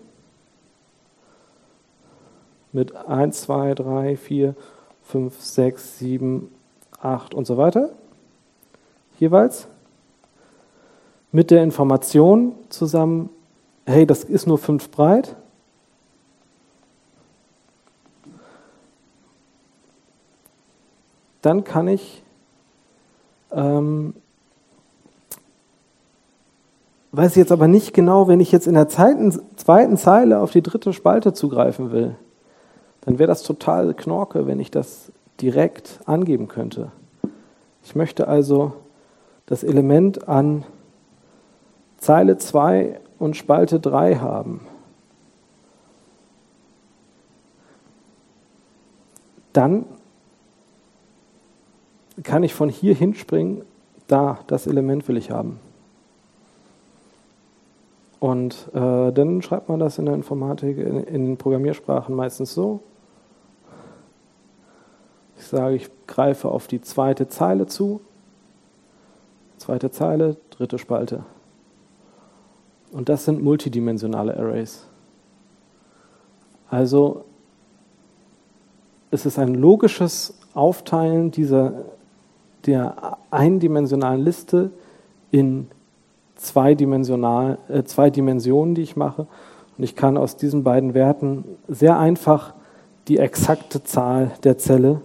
[2.73, 4.55] mit 1, 2, 3, 4,
[5.03, 6.51] 5, 6, 7,
[6.99, 7.89] 8 und so weiter.
[9.19, 9.67] Jeweils.
[11.31, 13.29] Mit der Information zusammen,
[13.85, 15.35] hey, das ist nur 5 breit.
[21.41, 22.23] Dann kann ich,
[23.51, 24.13] ähm,
[27.11, 30.61] weiß jetzt aber nicht genau, wenn ich jetzt in der zweiten, zweiten Zeile auf die
[30.61, 32.15] dritte Spalte zugreifen will,
[33.05, 36.91] dann wäre das total Knorke, wenn ich das direkt angeben könnte.
[37.83, 38.73] Ich möchte also
[39.45, 40.63] das Element an
[41.97, 44.61] Zeile 2 und Spalte 3 haben.
[49.51, 49.85] Dann
[52.23, 53.63] kann ich von hier hinspringen,
[54.07, 55.59] da, das Element will ich haben.
[58.19, 62.81] Und äh, dann schreibt man das in der Informatik, in, in Programmiersprachen meistens so.
[65.43, 67.99] Ich sage, ich greife auf die zweite Zeile zu.
[69.57, 71.25] Zweite Zeile, dritte Spalte.
[72.93, 74.87] Und das sind multidimensionale Arrays.
[76.69, 77.25] Also
[79.11, 81.73] es ist ein logisches Aufteilen dieser,
[82.65, 84.71] der eindimensionalen Liste
[85.29, 85.67] in
[86.37, 89.27] zweidimensional, äh, zwei Dimensionen, die ich mache.
[89.77, 92.53] Und ich kann aus diesen beiden Werten sehr einfach
[93.09, 95.01] die exakte Zahl der Zelle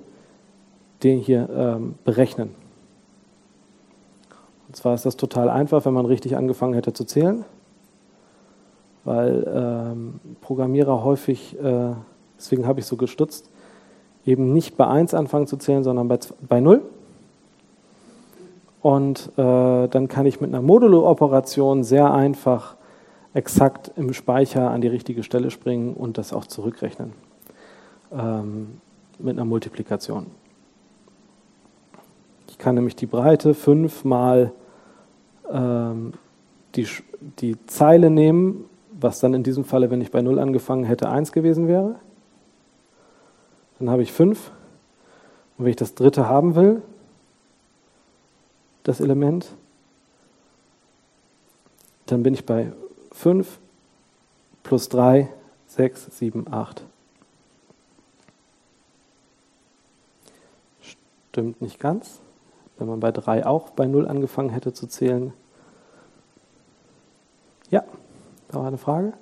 [1.02, 2.54] den hier ähm, berechnen.
[4.66, 7.44] Und zwar ist das total einfach, wenn man richtig angefangen hätte zu zählen
[9.08, 11.94] weil ähm, Programmierer häufig, äh,
[12.36, 13.48] deswegen habe ich so gestutzt,
[14.26, 16.82] eben nicht bei 1 anfangen zu zählen, sondern bei, bei 0.
[18.82, 22.76] Und äh, dann kann ich mit einer Modulo-Operation sehr einfach
[23.32, 27.14] exakt im Speicher an die richtige Stelle springen und das auch zurückrechnen
[28.12, 28.78] ähm,
[29.18, 30.26] mit einer Multiplikation.
[32.58, 34.52] Ich kann nämlich die Breite 5 mal
[35.50, 36.12] ähm,
[36.74, 36.86] die,
[37.38, 38.68] die Zeile nehmen
[39.00, 42.00] was dann in diesem Falle, wenn ich bei 0 angefangen hätte, 1 gewesen wäre.
[43.78, 44.50] Dann habe ich 5.
[45.56, 46.82] Und wenn ich das dritte haben will,
[48.82, 49.48] das Element,
[52.06, 52.72] dann bin ich bei
[53.12, 53.58] 5
[54.62, 55.28] plus 3,
[55.66, 56.84] 6, 7, 8.
[60.80, 62.20] Stimmt nicht ganz.
[62.78, 65.32] Wenn man bei 3 auch bei 0 angefangen hätte zu zählen.
[67.70, 67.84] Ja.
[68.48, 69.12] Da war eine Frage?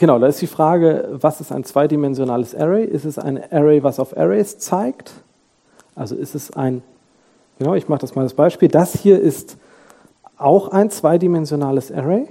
[0.00, 2.86] Genau, da ist die Frage, was ist ein zweidimensionales Array?
[2.86, 5.12] Ist es ein Array, was auf Arrays zeigt?
[5.94, 6.82] Also ist es ein,
[7.58, 8.68] genau, ich mache das mal als Beispiel.
[8.68, 9.58] Das hier ist
[10.40, 12.28] auch ein zweidimensionales Array.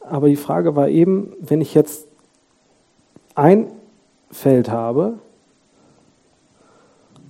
[0.00, 2.08] Aber die Frage war eben, wenn ich jetzt
[3.34, 3.70] ein
[4.30, 5.18] Feld habe,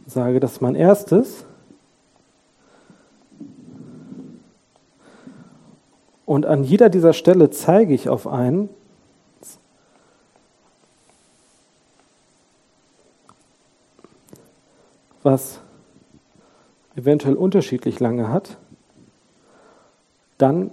[0.06, 1.44] sage, das ist mein erstes,
[6.24, 8.68] und an jeder dieser Stelle zeige ich auf einen,
[15.22, 15.60] was
[16.94, 18.58] eventuell unterschiedlich lange hat,
[20.38, 20.70] dann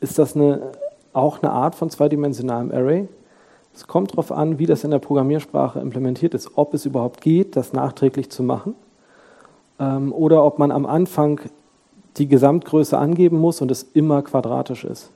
[0.00, 0.72] ist das eine,
[1.12, 3.08] auch eine Art von zweidimensionalem Array.
[3.74, 7.56] Es kommt darauf an, wie das in der Programmiersprache implementiert ist, ob es überhaupt geht,
[7.56, 8.74] das nachträglich zu machen
[9.78, 11.40] ähm, oder ob man am Anfang
[12.16, 15.10] die Gesamtgröße angeben muss und es immer quadratisch ist,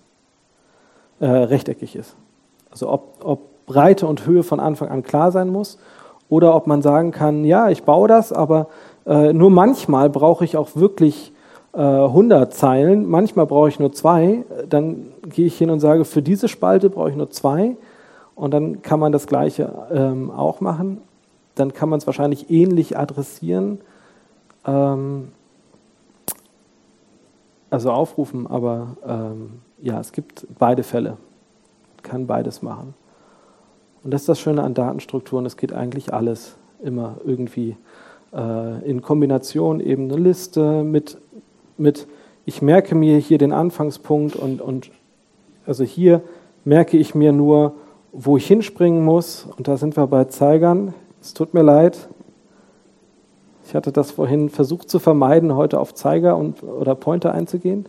[1.20, 2.14] äh, rechteckig ist.
[2.70, 5.78] Also ob, ob Breite und Höhe von Anfang an klar sein muss
[6.28, 8.68] oder ob man sagen kann, ja, ich baue das, aber
[9.06, 11.32] äh, nur manchmal brauche ich auch wirklich
[11.72, 16.48] 100 Zeilen, manchmal brauche ich nur zwei, dann gehe ich hin und sage, für diese
[16.48, 17.76] Spalte brauche ich nur zwei.
[18.34, 21.02] Und dann kann man das gleiche ähm, auch machen.
[21.54, 23.80] Dann kann man es wahrscheinlich ähnlich adressieren,
[24.66, 25.28] ähm,
[27.68, 31.18] also aufrufen, aber ähm, ja, es gibt beide Fälle,
[32.02, 32.94] kann beides machen.
[34.02, 37.76] Und das ist das Schöne an Datenstrukturen, es geht eigentlich alles immer irgendwie
[38.32, 41.18] äh, in Kombination eben eine Liste mit,
[41.80, 42.06] mit,
[42.44, 44.90] ich merke mir hier den Anfangspunkt und, und
[45.66, 46.22] also hier
[46.64, 47.74] merke ich mir nur,
[48.12, 49.46] wo ich hinspringen muss.
[49.56, 50.94] Und da sind wir bei Zeigern.
[51.20, 52.08] Es tut mir leid.
[53.66, 57.86] Ich hatte das vorhin versucht zu vermeiden, heute auf Zeiger und, oder Pointer einzugehen.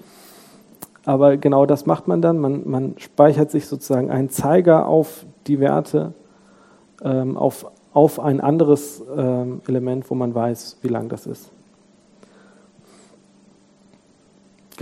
[1.06, 2.38] Aber genau das macht man dann.
[2.38, 6.14] Man, man speichert sich sozusagen einen Zeiger auf die Werte,
[7.04, 11.52] ähm, auf, auf ein anderes ähm, Element, wo man weiß, wie lang das ist.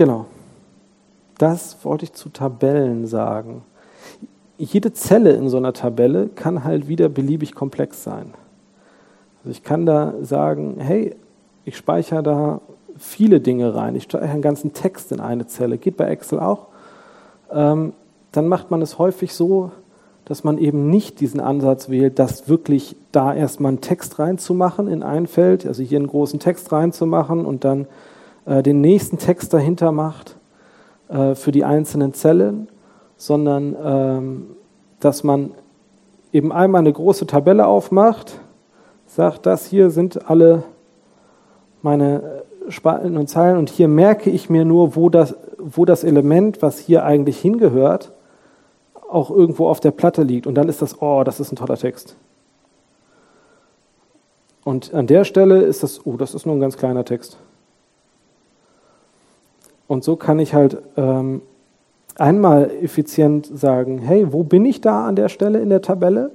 [0.00, 0.24] Genau.
[1.36, 3.64] Das wollte ich zu Tabellen sagen.
[4.56, 8.32] Jede Zelle in so einer Tabelle kann halt wieder beliebig komplex sein.
[9.40, 11.16] Also ich kann da sagen, hey,
[11.66, 12.60] ich speichere da
[12.96, 13.94] viele Dinge rein.
[13.94, 15.76] Ich speichere einen ganzen Text in eine Zelle.
[15.76, 16.68] Geht bei Excel auch.
[17.52, 17.92] Ähm,
[18.32, 19.70] dann macht man es häufig so,
[20.24, 25.02] dass man eben nicht diesen Ansatz wählt, das wirklich da erstmal einen Text reinzumachen in
[25.02, 27.86] ein Feld, also hier einen großen Text reinzumachen und dann
[28.46, 30.36] äh, den nächsten Text dahinter macht
[31.08, 32.68] äh, für die einzelnen Zellen,
[33.16, 34.46] sondern ähm,
[35.00, 35.52] dass man
[36.32, 38.40] eben einmal eine große Tabelle aufmacht,
[39.06, 40.62] sagt, das hier sind alle
[41.82, 46.62] meine Spalten und Zeilen und hier merke ich mir nur, wo das, wo das Element,
[46.62, 48.12] was hier eigentlich hingehört,
[49.08, 50.46] auch irgendwo auf der Platte liegt.
[50.46, 52.16] Und dann ist das, oh, das ist ein toller Text.
[54.62, 57.38] Und an der Stelle ist das, oh, das ist nur ein ganz kleiner Text.
[59.90, 61.42] Und so kann ich halt ähm,
[62.14, 66.30] einmal effizient sagen, hey, wo bin ich da an der Stelle in der Tabelle?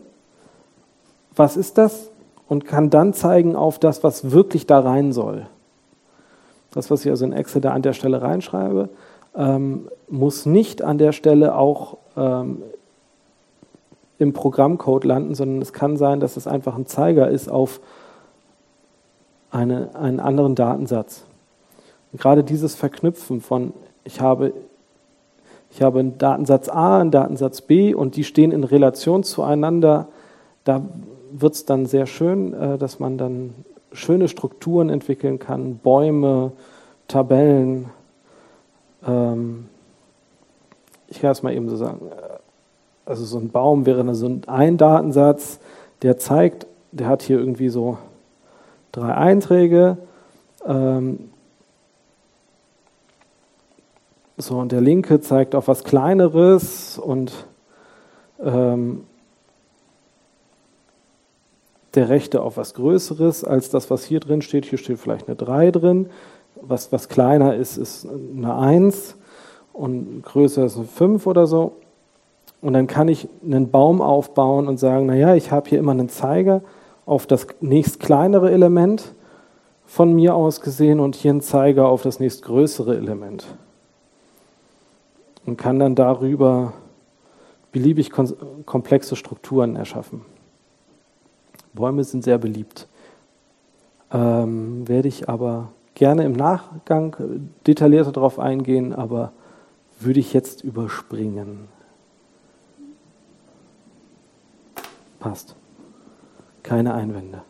[1.38, 2.12] Was ist das?
[2.50, 5.48] Und kann dann zeigen auf das, was wirklich da rein soll.
[6.72, 8.90] Das, was ich also in Excel da an der Stelle reinschreibe,
[9.38, 12.62] ähm, muss nicht an der Stelle auch ähm,
[14.20, 17.80] im Programmcode landen, sondern es kann sein, dass es einfach ein Zeiger ist auf
[19.50, 21.24] eine, einen anderen Datensatz.
[22.16, 23.74] Und gerade dieses Verknüpfen von,
[24.06, 24.54] ich habe,
[25.70, 30.08] ich habe einen Datensatz A, einen Datensatz B und die stehen in Relation zueinander,
[30.64, 30.82] da
[31.34, 33.54] wird es dann sehr schön, äh, dass man dann
[33.92, 36.54] schöne Strukturen entwickeln kann, Bäume,
[37.10, 37.90] Tabellen.
[39.06, 39.66] Ähm,
[41.10, 42.00] ich kann es mal eben so sagen.
[43.06, 45.60] Also so ein Baum wäre so ein Datensatz,
[46.02, 47.98] der zeigt, der hat hier irgendwie so
[48.94, 49.98] drei Einträge.
[50.66, 51.20] Ähm,
[54.38, 57.48] so, und der linke zeigt auf was Kleineres und
[58.44, 59.06] ähm,
[61.96, 64.66] der rechte auf was Größeres als das, was hier drin steht.
[64.66, 66.10] Hier steht vielleicht eine 3 drin.
[66.62, 69.16] Was, was kleiner ist, ist eine 1
[69.72, 71.78] und größer ist eine 5 oder so.
[72.62, 76.10] Und dann kann ich einen Baum aufbauen und sagen, naja, ich habe hier immer einen
[76.10, 76.62] Zeiger
[77.06, 79.14] auf das nächst kleinere Element
[79.86, 83.46] von mir aus gesehen und hier einen Zeiger auf das nächst größere Element
[85.46, 86.74] und kann dann darüber
[87.72, 90.22] beliebig komplexe Strukturen erschaffen.
[91.74, 92.88] Bäume sind sehr beliebt.
[94.12, 97.16] Ähm, werde ich aber gerne im Nachgang
[97.68, 99.34] detaillierter darauf eingehen, aber
[100.00, 101.68] würde ich jetzt überspringen.
[105.20, 105.56] Passt.
[106.64, 107.42] Keine Einwände.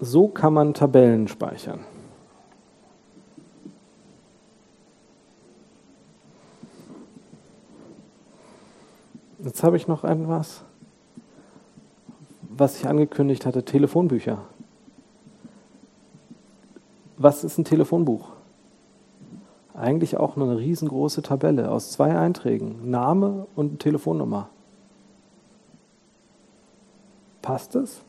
[0.00, 1.80] So kann man Tabellen speichern.
[9.38, 10.62] Jetzt habe ich noch etwas,
[12.48, 14.38] was ich angekündigt hatte, Telefonbücher.
[17.18, 18.30] Was ist ein Telefonbuch?
[19.74, 24.48] Eigentlich auch nur eine riesengroße Tabelle aus zwei Einträgen, Name und Telefonnummer.
[27.42, 28.00] Passt es?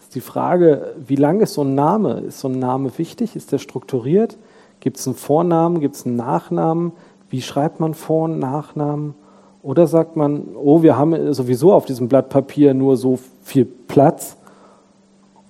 [0.00, 2.20] Ist die Frage, wie lang ist so ein Name?
[2.20, 3.36] Ist so ein Name wichtig?
[3.36, 4.38] Ist der strukturiert?
[4.80, 5.80] Gibt es einen Vornamen?
[5.80, 6.92] Gibt es einen Nachnamen?
[7.32, 9.14] Wie schreibt man Vor- und Nachnamen?
[9.62, 14.36] Oder sagt man, oh, wir haben sowieso auf diesem Blatt Papier nur so viel Platz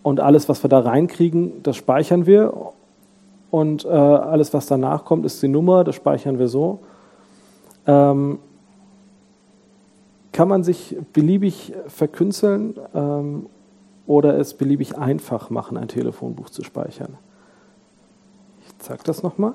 [0.05, 2.55] Und alles, was wir da reinkriegen, das speichern wir.
[3.51, 6.79] Und äh, alles, was danach kommt, ist die Nummer, das speichern wir so.
[7.89, 8.39] Ähm,
[10.31, 13.47] kann man sich beliebig verkünsteln ähm,
[14.07, 17.19] oder es beliebig einfach machen, ein Telefonbuch zu speichern.
[18.67, 19.55] Ich zeige das nochmal.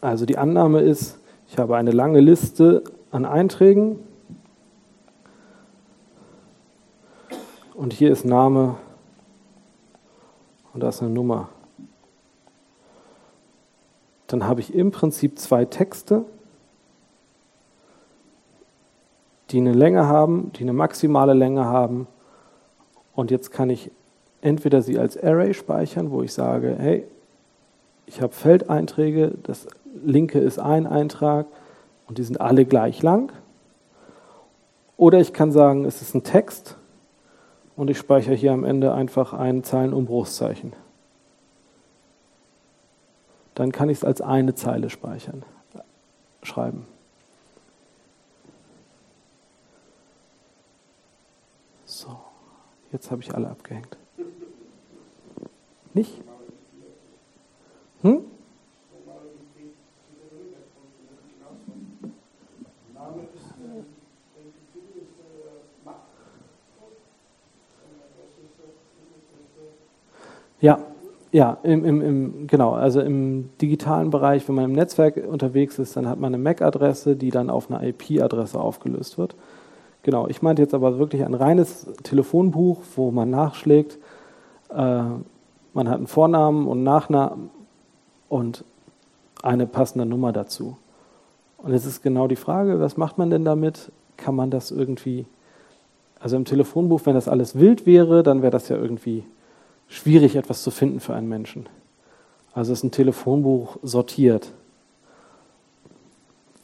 [0.00, 1.18] Also die Annahme ist,
[1.48, 3.98] ich habe eine lange Liste an Einträgen
[7.74, 8.76] und hier ist Name
[10.72, 11.48] und da ist eine Nummer.
[14.28, 16.24] Dann habe ich im Prinzip zwei Texte,
[19.50, 22.06] die eine Länge haben, die eine maximale Länge haben.
[23.14, 23.90] Und jetzt kann ich
[24.42, 27.04] entweder sie als Array speichern, wo ich sage, hey,
[28.06, 29.66] ich habe Feldeinträge, das
[30.04, 31.46] linke ist ein Eintrag
[32.06, 33.32] und die sind alle gleich lang.
[34.96, 36.76] Oder ich kann sagen, es ist ein Text
[37.76, 40.72] und ich speichere hier am Ende einfach ein Zeilenumbruchszeichen.
[43.54, 45.44] Dann kann ich es als eine Zeile speichern,
[46.42, 46.86] schreiben.
[51.84, 52.18] So,
[52.92, 53.96] jetzt habe ich alle abgehängt.
[55.94, 56.22] Nicht?
[58.02, 58.24] Hm?
[70.60, 70.78] Ja,
[71.30, 72.72] ja, im, im, im, genau.
[72.72, 77.16] Also im digitalen Bereich, wenn man im Netzwerk unterwegs ist, dann hat man eine MAC-Adresse,
[77.16, 79.36] die dann auf eine IP-Adresse aufgelöst wird.
[80.02, 83.98] Genau, ich meinte jetzt aber wirklich ein reines Telefonbuch, wo man nachschlägt.
[84.70, 85.02] Äh,
[85.74, 87.50] man hat einen Vornamen und Nachnamen
[88.28, 88.64] und
[89.42, 90.78] eine passende Nummer dazu.
[91.58, 93.92] Und jetzt ist genau die Frage, was macht man denn damit?
[94.16, 95.26] Kann man das irgendwie,
[96.20, 99.24] also im Telefonbuch, wenn das alles wild wäre, dann wäre das ja irgendwie
[99.88, 101.68] schwierig, etwas zu finden für einen Menschen.
[102.52, 104.52] Also ist ein Telefonbuch sortiert.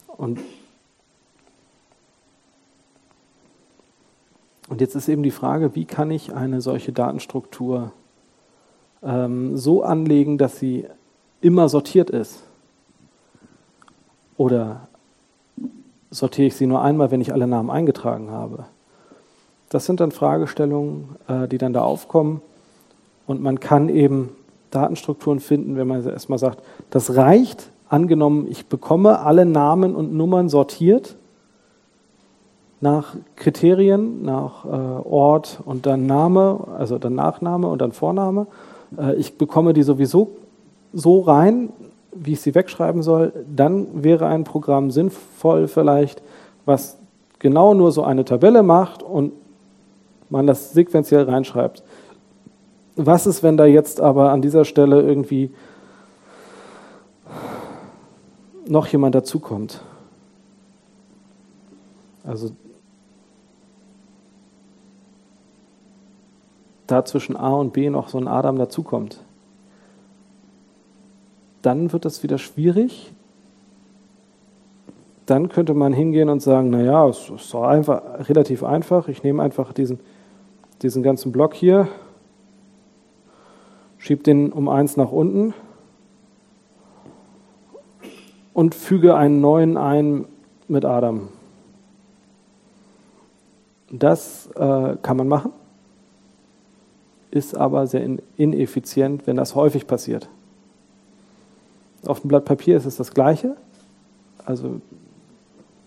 [0.07, 0.39] Und,
[4.69, 7.91] und jetzt ist eben die Frage, wie kann ich eine solche Datenstruktur
[9.03, 10.85] ähm, so anlegen, dass sie
[11.41, 12.43] immer sortiert ist?
[14.37, 14.87] Oder
[16.11, 18.65] sortiere ich sie nur einmal, wenn ich alle Namen eingetragen habe?
[19.69, 22.41] Das sind dann Fragestellungen, äh, die dann da aufkommen.
[23.27, 24.29] Und man kann eben
[24.71, 30.49] Datenstrukturen finden, wenn man erstmal sagt, das reicht, angenommen, ich bekomme alle Namen und Nummern
[30.49, 31.15] sortiert
[32.81, 38.47] nach Kriterien, nach äh, Ort und dann Name, also dann Nachname und dann Vorname.
[38.97, 40.31] Äh, ich bekomme die sowieso
[40.93, 41.69] so rein,
[42.13, 43.33] wie ich sie wegschreiben soll.
[43.53, 46.21] Dann wäre ein Programm sinnvoll vielleicht,
[46.65, 46.97] was
[47.39, 49.31] genau nur so eine Tabelle macht und
[50.29, 51.83] man das sequenziell reinschreibt.
[52.95, 55.51] Was ist, wenn da jetzt aber an dieser Stelle irgendwie
[58.67, 59.81] noch jemand dazukommt?
[62.23, 62.51] Also
[66.87, 69.19] da zwischen A und B noch so ein Adam dazukommt.
[71.61, 73.11] Dann wird das wieder schwierig.
[75.25, 79.07] Dann könnte man hingehen und sagen, naja, es ist doch einfach, relativ einfach.
[79.07, 79.99] Ich nehme einfach diesen,
[80.81, 81.87] diesen ganzen Block hier
[84.05, 85.55] schiebe den um eins nach unten
[88.53, 90.25] und füge einen neuen ein
[90.67, 91.29] mit Adam.
[93.91, 95.53] Das äh, kann man machen,
[97.31, 100.29] ist aber sehr ineffizient, wenn das häufig passiert.
[102.05, 103.55] Auf dem Blatt Papier ist es das Gleiche.
[104.45, 104.81] Also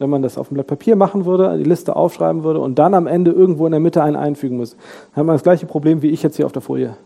[0.00, 2.94] wenn man das auf dem Blatt Papier machen würde, die Liste aufschreiben würde und dann
[2.94, 6.02] am Ende irgendwo in der Mitte einen einfügen muss, dann hat man das gleiche Problem
[6.02, 6.96] wie ich jetzt hier auf der Folie.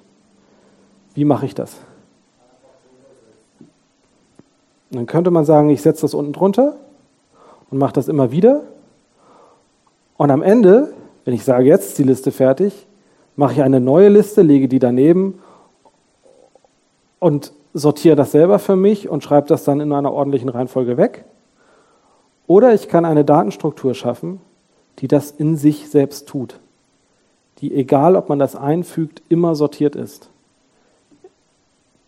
[1.15, 1.77] Wie mache ich das?
[4.91, 6.77] Dann könnte man sagen, ich setze das unten drunter
[7.71, 8.63] und mache das immer wieder.
[10.17, 10.93] Und am Ende,
[11.25, 12.87] wenn ich sage, jetzt ist die Liste fertig,
[13.37, 15.39] mache ich eine neue Liste, lege die daneben
[17.19, 21.25] und sortiere das selber für mich und schreibe das dann in einer ordentlichen Reihenfolge weg.
[22.47, 24.41] Oder ich kann eine Datenstruktur schaffen,
[24.99, 26.61] die das in sich selbst tut,
[27.59, 30.29] die, egal ob man das einfügt, immer sortiert ist.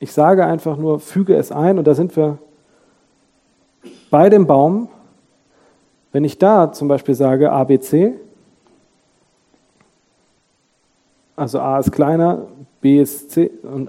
[0.05, 2.37] Ich sage einfach nur, füge es ein und da sind wir
[4.11, 4.91] bei dem Baum.
[6.13, 8.13] Wenn ich da zum Beispiel sage ABC,
[11.37, 12.43] also A ist kleiner,
[12.83, 13.89] B ist C und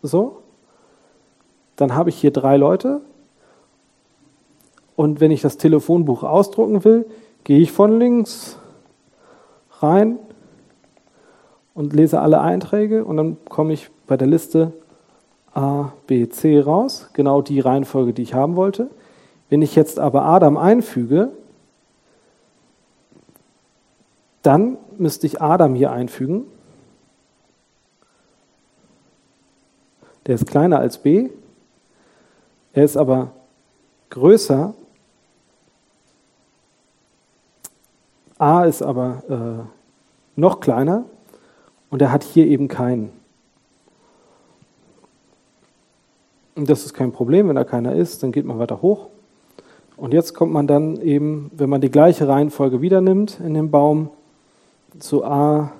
[0.00, 0.38] so,
[1.76, 3.02] dann habe ich hier drei Leute
[4.96, 7.04] Und wenn ich das Telefonbuch ausdrucken will,
[7.44, 8.56] gehe ich von links
[9.80, 10.18] rein
[11.74, 14.72] und lese alle Einträge und dann komme ich bei der Liste
[15.54, 18.90] A, B, C raus, genau die Reihenfolge, die ich haben wollte.
[19.50, 21.30] Wenn ich jetzt aber Adam einfüge,
[24.42, 26.44] dann müsste ich Adam hier einfügen.
[30.26, 31.30] Der ist kleiner als B.
[32.72, 33.32] Er ist aber
[34.10, 34.74] größer.
[38.38, 41.04] A ist aber äh, noch kleiner
[41.90, 43.21] und er hat hier eben keinen.
[46.54, 49.08] Und das ist kein Problem, wenn da keiner ist, dann geht man weiter hoch.
[49.96, 53.70] Und jetzt kommt man dann eben, wenn man die gleiche Reihenfolge wieder nimmt in dem
[53.70, 54.10] Baum,
[54.98, 55.72] zu A,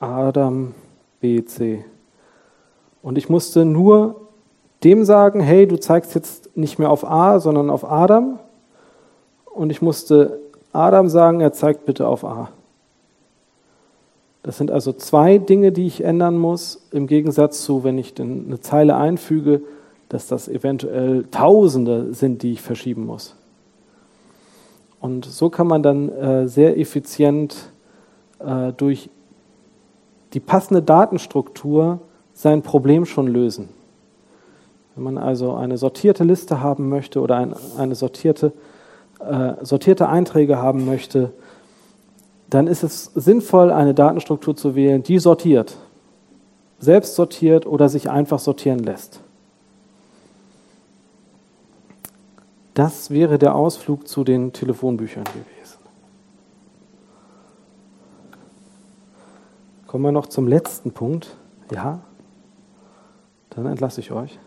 [0.00, 0.74] Adam,
[1.20, 1.84] B, C.
[3.02, 4.28] Und ich musste nur
[4.84, 8.38] dem sagen, hey, du zeigst jetzt nicht mehr auf A, sondern auf Adam.
[9.44, 10.40] Und ich musste
[10.72, 12.50] Adam sagen, er zeigt bitte auf A.
[14.42, 18.60] Das sind also zwei Dinge, die ich ändern muss, im Gegensatz zu, wenn ich eine
[18.60, 19.62] Zeile einfüge,
[20.08, 23.36] dass das eventuell Tausende sind, die ich verschieben muss.
[25.00, 27.70] Und so kann man dann äh, sehr effizient
[28.38, 29.10] äh, durch
[30.32, 32.00] die passende Datenstruktur
[32.32, 33.68] sein Problem schon lösen.
[34.94, 38.52] Wenn man also eine sortierte Liste haben möchte oder ein, eine sortierte,
[39.20, 41.32] äh, sortierte Einträge haben möchte,
[42.50, 45.76] dann ist es sinnvoll, eine Datenstruktur zu wählen, die sortiert,
[46.78, 49.20] selbst sortiert oder sich einfach sortieren lässt.
[52.74, 55.78] Das wäre der Ausflug zu den Telefonbüchern gewesen.
[59.88, 61.36] Kommen wir noch zum letzten Punkt.
[61.72, 62.00] Ja,
[63.50, 64.38] dann entlasse ich euch.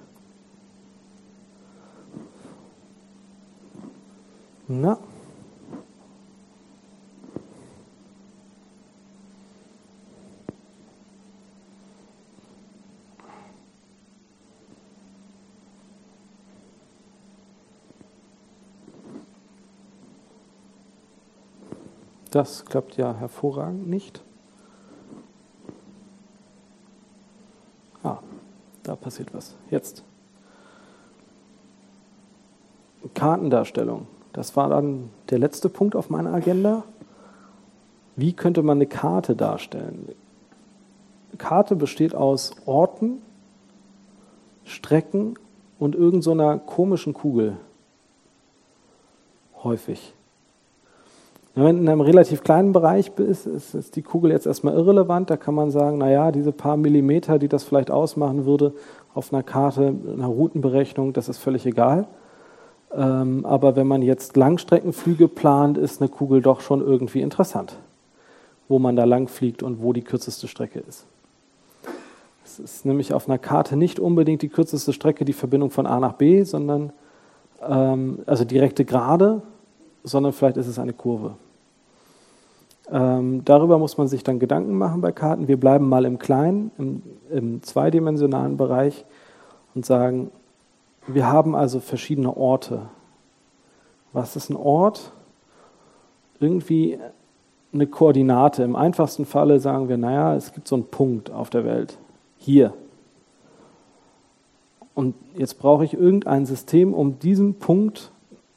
[4.67, 4.97] Na.
[22.31, 24.23] Das klappt ja hervorragend nicht.
[28.03, 28.19] Ah,
[28.83, 29.55] da passiert was.
[29.69, 30.03] Jetzt.
[33.13, 34.07] Kartendarstellung.
[34.31, 36.83] Das war dann der letzte Punkt auf meiner Agenda.
[38.15, 40.07] Wie könnte man eine Karte darstellen?
[41.37, 43.21] Karte besteht aus Orten,
[44.63, 45.35] Strecken
[45.79, 47.57] und irgendeiner so komischen Kugel.
[49.63, 50.13] Häufig.
[51.53, 55.29] Wenn man in einem relativ kleinen Bereich ist, ist die Kugel jetzt erstmal irrelevant.
[55.29, 58.73] Da kann man sagen, naja, diese paar Millimeter, die das vielleicht ausmachen würde
[59.13, 62.07] auf einer Karte, einer Routenberechnung, das ist völlig egal.
[62.93, 67.75] Ähm, aber wenn man jetzt Langstreckenflüge plant, ist eine Kugel doch schon irgendwie interessant,
[68.69, 71.05] wo man da lang fliegt und wo die kürzeste Strecke ist.
[72.45, 75.99] Es ist nämlich auf einer Karte nicht unbedingt die kürzeste Strecke die Verbindung von A
[75.99, 76.91] nach B, sondern
[77.61, 79.41] ähm, also direkte Gerade,
[80.03, 81.35] sondern vielleicht ist es eine Kurve.
[82.91, 85.47] Ähm, darüber muss man sich dann Gedanken machen bei Karten.
[85.47, 89.05] Wir bleiben mal im Kleinen, im, im zweidimensionalen Bereich
[89.73, 90.29] und sagen,
[91.07, 92.83] wir haben also verschiedene Orte.
[94.13, 95.13] Was ist ein Ort?
[96.39, 96.99] Irgendwie
[97.73, 98.63] eine Koordinate.
[98.63, 101.97] Im einfachsten Falle sagen wir, naja, es gibt so einen Punkt auf der Welt.
[102.37, 102.73] Hier.
[104.93, 108.10] Und jetzt brauche ich irgendein System, um diesem Punkt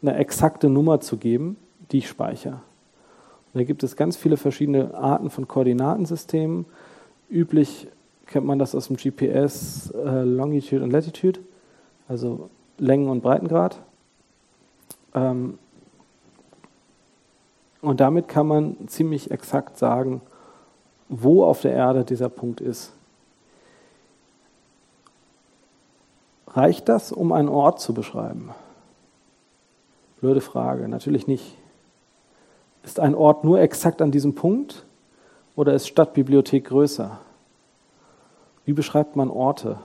[0.07, 1.57] eine exakte Nummer zu geben,
[1.91, 2.61] die ich speichere.
[3.53, 6.67] Und da gibt es ganz viele verschiedene Arten von Koordinatensystemen.
[7.31, 7.89] Üblich
[8.27, 11.41] kennt man das aus dem GPS, äh, Longitude und Latitude,
[12.09, 13.81] also Längen- und Breitengrad.
[15.15, 15.59] Ähm,
[17.81, 20.21] und damit kann man ziemlich exakt sagen,
[21.09, 22.93] wo auf der Erde dieser Punkt ist.
[26.49, 28.51] Reicht das, um einen Ort zu beschreiben?
[30.25, 31.55] Blöde Frage, natürlich nicht.
[32.83, 34.87] Ist ein Ort nur exakt an diesem Punkt
[35.55, 37.19] oder ist Stadtbibliothek größer?
[38.65, 39.77] Wie beschreibt man Orte?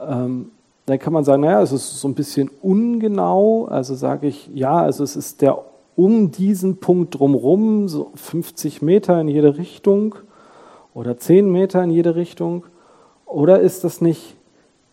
[0.00, 0.52] Ähm,
[0.86, 3.66] dann kann man sagen, naja, es ist so ein bisschen ungenau.
[3.66, 5.62] Also sage ich, ja, also es ist der
[5.96, 10.14] um diesen Punkt drumherum, so 50 Meter in jede Richtung
[10.94, 12.64] oder 10 Meter in jede Richtung.
[13.26, 14.34] Oder ist das nicht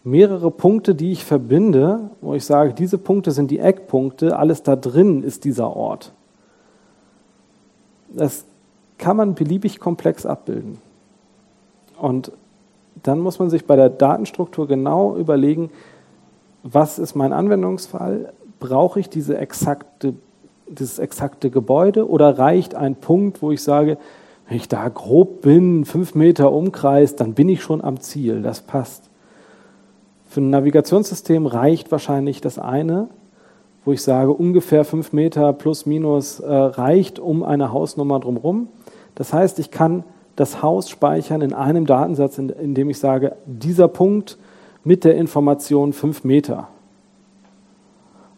[0.04, 4.76] mehrere Punkte, die ich verbinde, wo ich sage, diese Punkte sind die Eckpunkte, alles da
[4.76, 6.14] drin ist dieser Ort.
[8.10, 8.46] Das
[8.98, 10.80] kann man beliebig komplex abbilden.
[12.00, 12.32] Und
[13.04, 15.70] dann muss man sich bei der Datenstruktur genau überlegen,
[16.64, 18.34] was ist mein Anwendungsfall?
[18.60, 20.14] Brauche ich diese exakte,
[20.68, 23.98] dieses exakte Gebäude oder reicht ein Punkt, wo ich sage,
[24.48, 28.62] wenn ich da grob bin, fünf Meter Umkreis, dann bin ich schon am Ziel, das
[28.62, 29.11] passt.
[30.32, 33.10] Für ein Navigationssystem reicht wahrscheinlich das eine,
[33.84, 38.70] wo ich sage, ungefähr fünf Meter plus minus äh, reicht um eine Hausnummer drumherum.
[39.14, 40.06] Das heißt, ich kann
[40.38, 44.38] das Haus speichern in einem Datensatz, in, dem ich sage, dieser Punkt
[44.86, 46.70] mit der Information fünf Meter.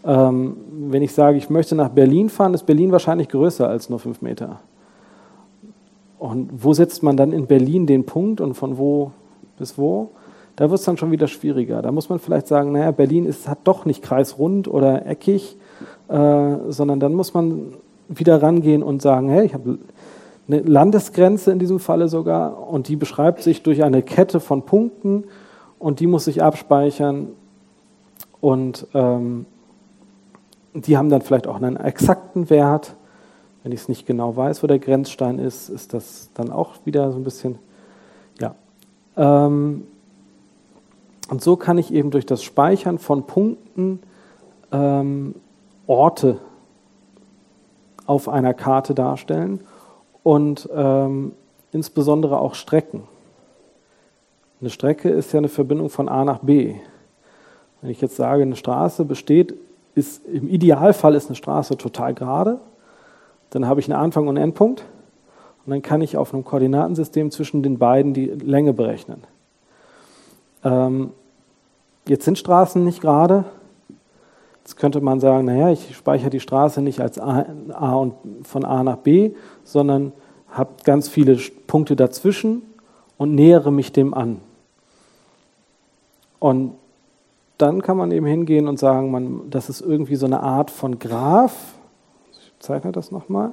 [0.03, 0.57] Ähm,
[0.89, 4.23] wenn ich sage, ich möchte nach Berlin fahren, ist Berlin wahrscheinlich größer als nur fünf
[4.23, 4.61] Meter.
[6.17, 9.11] Und wo setzt man dann in Berlin den Punkt und von wo
[9.59, 10.09] bis wo?
[10.55, 11.81] Da wird es dann schon wieder schwieriger.
[11.81, 15.57] Da muss man vielleicht sagen, naja, Berlin ist, hat doch nicht kreisrund oder eckig,
[16.09, 17.73] äh, sondern dann muss man
[18.07, 19.79] wieder rangehen und sagen, hey, ich habe
[20.47, 25.23] eine Landesgrenze in diesem Falle sogar und die beschreibt sich durch eine Kette von Punkten
[25.79, 27.29] und die muss sich abspeichern
[28.41, 29.45] und ähm,
[30.73, 32.95] die haben dann vielleicht auch einen exakten Wert.
[33.63, 37.11] Wenn ich es nicht genau weiß, wo der Grenzstein ist, ist das dann auch wieder
[37.11, 37.57] so ein bisschen,
[38.39, 38.55] ja.
[39.15, 39.83] Ähm,
[41.33, 44.03] und so kann ich eben durch das Speichern von Punkten
[44.71, 45.33] ähm,
[45.87, 46.37] Orte
[48.05, 49.61] auf einer Karte darstellen
[50.21, 51.31] und ähm,
[51.71, 53.05] insbesondere auch Strecken.
[54.61, 56.75] Eine Strecke ist ja eine Verbindung von A nach B.
[57.81, 59.55] Wenn ich jetzt sage, eine Straße besteht,
[59.95, 62.59] ist im Idealfall ist eine Straße total gerade,
[63.49, 64.85] dann habe ich einen Anfang und einen Endpunkt
[65.65, 69.23] und dann kann ich auf einem Koordinatensystem zwischen den beiden die Länge berechnen.
[70.63, 71.09] Ähm,
[72.07, 73.45] jetzt sind Straßen nicht gerade.
[74.63, 78.13] Jetzt könnte man sagen, naja, ich speichere die Straße nicht als A, A und
[78.43, 79.31] von A nach B,
[79.63, 80.13] sondern
[80.49, 82.61] habe ganz viele Punkte dazwischen
[83.17, 84.39] und nähere mich dem an.
[86.39, 86.75] Und
[87.57, 90.99] dann kann man eben hingehen und sagen, man, das ist irgendwie so eine Art von
[90.99, 91.75] Graph.
[92.31, 93.51] Ich zeichne das nochmal.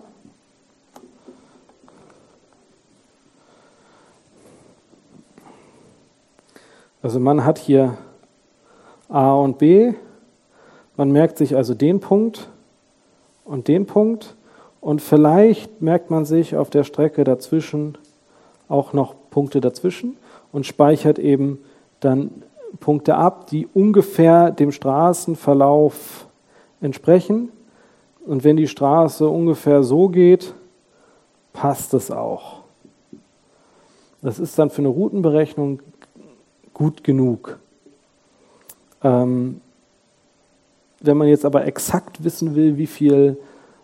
[7.03, 7.97] Also man hat hier
[9.11, 9.93] A und B.
[10.97, 12.49] Man merkt sich also den Punkt
[13.45, 14.37] und den Punkt.
[14.81, 17.99] Und vielleicht merkt man sich auf der Strecke dazwischen
[18.69, 20.17] auch noch Punkte dazwischen
[20.53, 21.59] und speichert eben
[21.99, 22.31] dann
[22.79, 26.29] Punkte ab, die ungefähr dem Straßenverlauf
[26.81, 27.51] entsprechen.
[28.25, 30.55] Und wenn die Straße ungefähr so geht,
[31.53, 32.61] passt es auch.
[34.23, 35.81] Das ist dann für eine Routenberechnung
[36.73, 37.59] gut genug.
[39.03, 39.61] Ähm,
[41.01, 43.39] wenn man jetzt aber exakt wissen will, wie viel,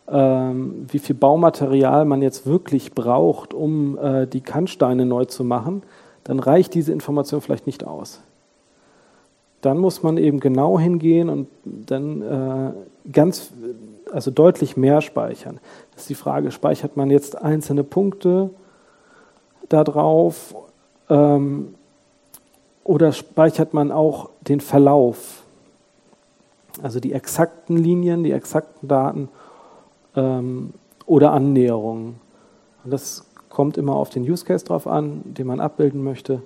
[0.09, 5.83] ähm, wie viel Baumaterial man jetzt wirklich braucht, um äh, die Kannsteine neu zu machen,
[6.25, 8.21] dann reicht diese Information vielleicht nicht aus
[9.67, 13.51] dann muss man eben genau hingehen und dann äh, ganz,
[14.13, 15.59] also deutlich mehr speichern.
[15.93, 18.51] Das ist die Frage, speichert man jetzt einzelne Punkte
[19.69, 20.55] da drauf
[21.09, 21.75] ähm,
[22.87, 25.45] oder speichert man auch den Verlauf,
[26.83, 29.29] also die exakten Linien, die exakten Daten
[30.15, 30.75] ähm,
[31.07, 32.17] oder Annäherungen.
[32.85, 36.43] Und das kommt immer auf den Use Case drauf an, den man abbilden möchte.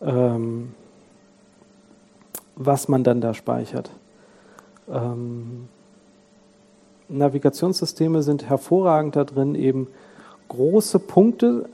[0.00, 0.74] Ähm,
[2.56, 3.90] was man dann da speichert.
[4.88, 5.68] Ähm,
[7.08, 9.88] Navigationssysteme sind hervorragend darin, eben
[10.48, 11.68] große Punkte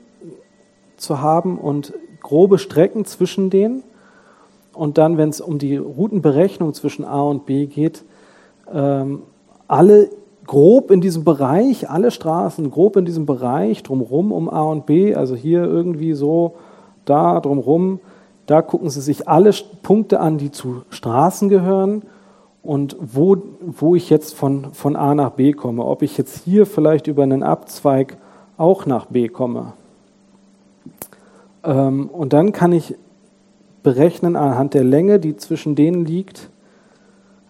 [0.97, 3.83] zu haben und grobe Strecken zwischen denen.
[4.73, 8.03] Und dann, wenn es um die Routenberechnung zwischen A und B geht,
[8.73, 9.23] ähm,
[9.67, 10.09] alle
[10.45, 15.15] grob in diesem Bereich, alle Straßen grob in diesem Bereich drumherum um A und B,
[15.15, 16.55] also hier irgendwie so,
[17.05, 17.99] da drumherum,
[18.47, 22.03] da gucken Sie sich alle Punkte an, die zu Straßen gehören
[22.63, 25.85] und wo, wo ich jetzt von, von A nach B komme.
[25.85, 28.17] Ob ich jetzt hier vielleicht über einen Abzweig
[28.57, 29.73] auch nach B komme.
[31.63, 32.95] Ähm, und dann kann ich
[33.83, 36.49] berechnen anhand der Länge, die zwischen denen liegt,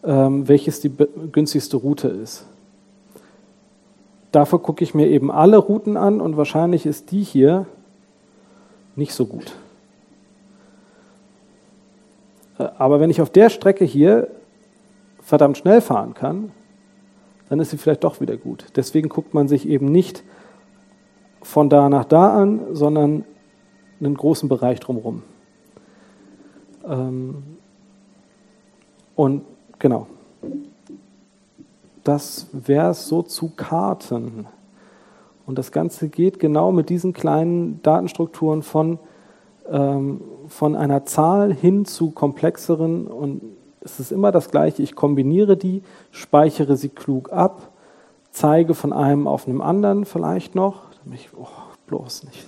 [0.04, 0.92] ähm, welches die
[1.32, 2.46] günstigste Route ist.
[4.32, 7.66] Dafür gucke ich mir eben alle Routen an und wahrscheinlich ist die hier
[8.96, 9.56] nicht so gut.
[12.58, 14.28] Aber wenn ich auf der Strecke hier
[15.22, 16.52] verdammt schnell fahren kann,
[17.50, 18.66] dann ist sie vielleicht doch wieder gut.
[18.76, 20.24] Deswegen guckt man sich eben nicht
[21.42, 23.26] von da nach da an, sondern
[24.00, 25.24] einen großen Bereich drumherum.
[26.88, 27.44] Ähm,
[29.16, 29.44] und
[29.80, 30.08] genau,
[32.04, 34.48] das wäre es so zu Karten.
[35.46, 39.00] Und das Ganze geht genau mit diesen kleinen Datenstrukturen von
[39.70, 43.42] ähm, von einer Zahl hin zu komplexeren und
[43.84, 44.84] Es ist immer das Gleiche.
[44.84, 45.82] Ich kombiniere die,
[46.12, 47.72] speichere sie klug ab,
[48.30, 50.84] zeige von einem auf einem anderen vielleicht noch.
[51.14, 51.48] Ich, oh,
[51.88, 52.46] bloß nicht.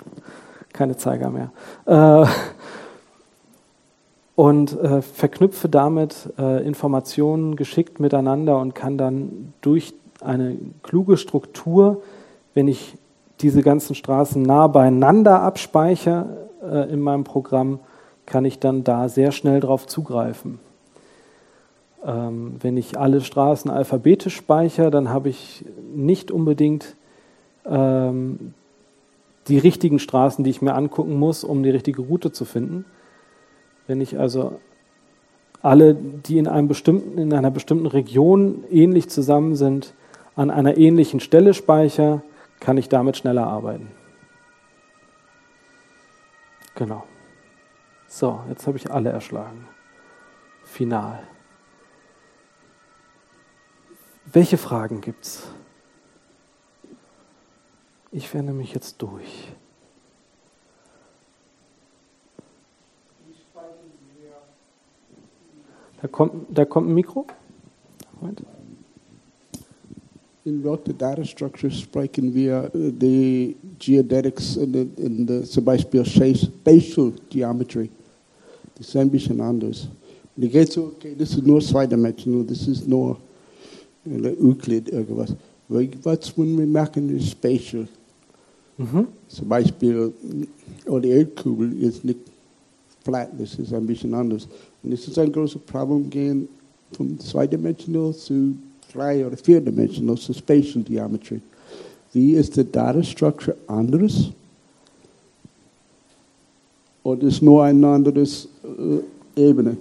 [0.73, 1.51] Keine Zeiger mehr.
[1.85, 2.27] Äh,
[4.35, 12.01] und äh, verknüpfe damit äh, Informationen geschickt miteinander und kann dann durch eine kluge Struktur,
[12.53, 12.95] wenn ich
[13.41, 17.79] diese ganzen Straßen nah beieinander abspeichere äh, in meinem Programm,
[18.25, 20.59] kann ich dann da sehr schnell drauf zugreifen.
[22.05, 26.95] Ähm, wenn ich alle Straßen alphabetisch speichere, dann habe ich nicht unbedingt
[27.65, 28.53] ähm,
[29.47, 32.85] die richtigen Straßen, die ich mir angucken muss, um die richtige Route zu finden.
[33.87, 34.59] Wenn ich also
[35.61, 39.93] alle, die in, einem bestimmten, in einer bestimmten Region ähnlich zusammen sind,
[40.35, 42.21] an einer ähnlichen Stelle speichere,
[42.59, 43.89] kann ich damit schneller arbeiten.
[46.75, 47.03] Genau.
[48.07, 49.67] So, jetzt habe ich alle erschlagen.
[50.63, 51.23] Final.
[54.25, 55.47] Welche Fragen gibt es?
[58.11, 59.51] Ich werde mich jetzt durch.
[66.03, 67.25] Da kommt, da kommt ein Mikro.
[68.19, 68.43] Moment.
[70.43, 76.03] In what the data structure sprechen wir the geodetics and the, and the zum Beispiel
[76.03, 77.89] spatial geometry.
[78.75, 79.87] Das ist ein bisschen anders.
[80.35, 83.17] Und geht so, okay, das ist nur zweidimensional, das ist nur
[84.05, 85.33] Euclid irgendwas.
[85.69, 87.87] Was wenn wir machen, ist spatial.
[88.77, 89.07] Mhm.
[89.29, 90.11] Zum Beispiel,
[90.85, 92.19] oh, die Erdkugel ist nicht
[93.05, 94.49] flat, das ist ein bisschen anders.
[94.83, 96.49] Und es ist ein großes Problem gehen
[96.91, 98.55] von zweidimensional zu
[98.93, 101.41] drei- oder vierdimensional zu spatial geometry.
[102.11, 104.29] Wie ist die Data Structure anders?
[107.03, 108.27] Oder ist nur eine andere äh,
[109.35, 109.77] Ebene?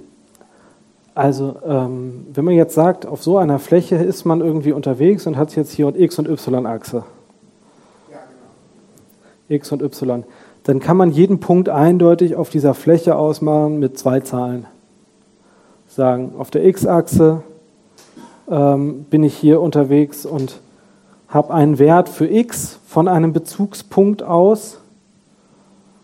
[1.14, 5.36] Also, ähm, wenn man jetzt sagt, auf so einer Fläche ist man irgendwie unterwegs und
[5.36, 7.04] hat jetzt hier und X- und Y-Achse.
[8.10, 9.56] Ja, genau.
[9.56, 10.24] X und Y.
[10.64, 14.66] Dann kann man jeden Punkt eindeutig auf dieser Fläche ausmachen mit zwei Zahlen.
[15.94, 17.42] Sagen, auf der X-Achse
[18.50, 20.60] ähm, bin ich hier unterwegs und
[21.28, 24.78] habe einen Wert für x von einem Bezugspunkt aus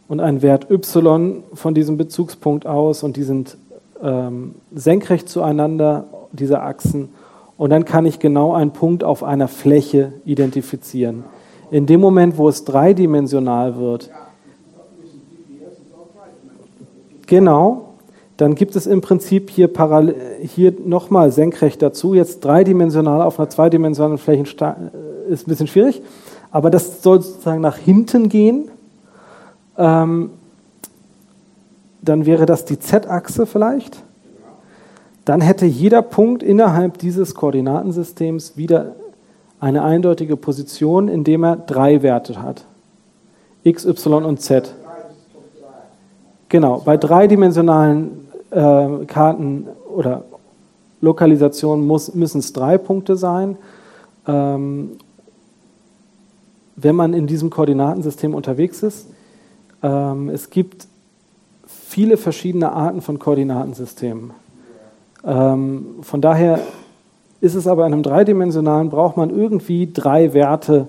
[0.07, 3.57] und einen Wert y von diesem Bezugspunkt aus und die sind
[4.03, 7.09] ähm, senkrecht zueinander, diese Achsen.
[7.57, 11.25] Und dann kann ich genau einen Punkt auf einer Fläche identifizieren.
[11.71, 14.11] In dem Moment, wo es dreidimensional wird,
[17.27, 17.88] genau,
[18.39, 19.69] dann gibt es im Prinzip hier,
[20.41, 22.15] hier nochmal senkrecht dazu.
[22.15, 26.01] Jetzt dreidimensional auf einer zweidimensionalen Fläche äh, ist ein bisschen schwierig,
[26.53, 28.71] aber das soll sozusagen nach hinten gehen.
[29.77, 30.31] Ähm,
[32.01, 34.05] dann wäre das die Z-Achse vielleicht.
[35.25, 38.95] Dann hätte jeder Punkt innerhalb dieses Koordinatensystems wieder
[39.59, 42.65] eine eindeutige Position, indem er drei Werte hat.
[43.65, 44.73] X, Y und Z.
[46.49, 50.25] Genau, bei dreidimensionalen äh, Karten oder
[51.01, 53.57] Lokalisationen müssen es drei Punkte sein.
[54.27, 54.93] Ähm,
[56.77, 59.09] wenn man in diesem Koordinatensystem unterwegs ist,
[59.83, 60.87] ähm, es gibt
[61.67, 64.31] viele verschiedene Arten von Koordinatensystemen.
[65.25, 66.61] Ähm, von daher
[67.41, 70.89] ist es aber in einem dreidimensionalen, braucht man irgendwie drei Werte,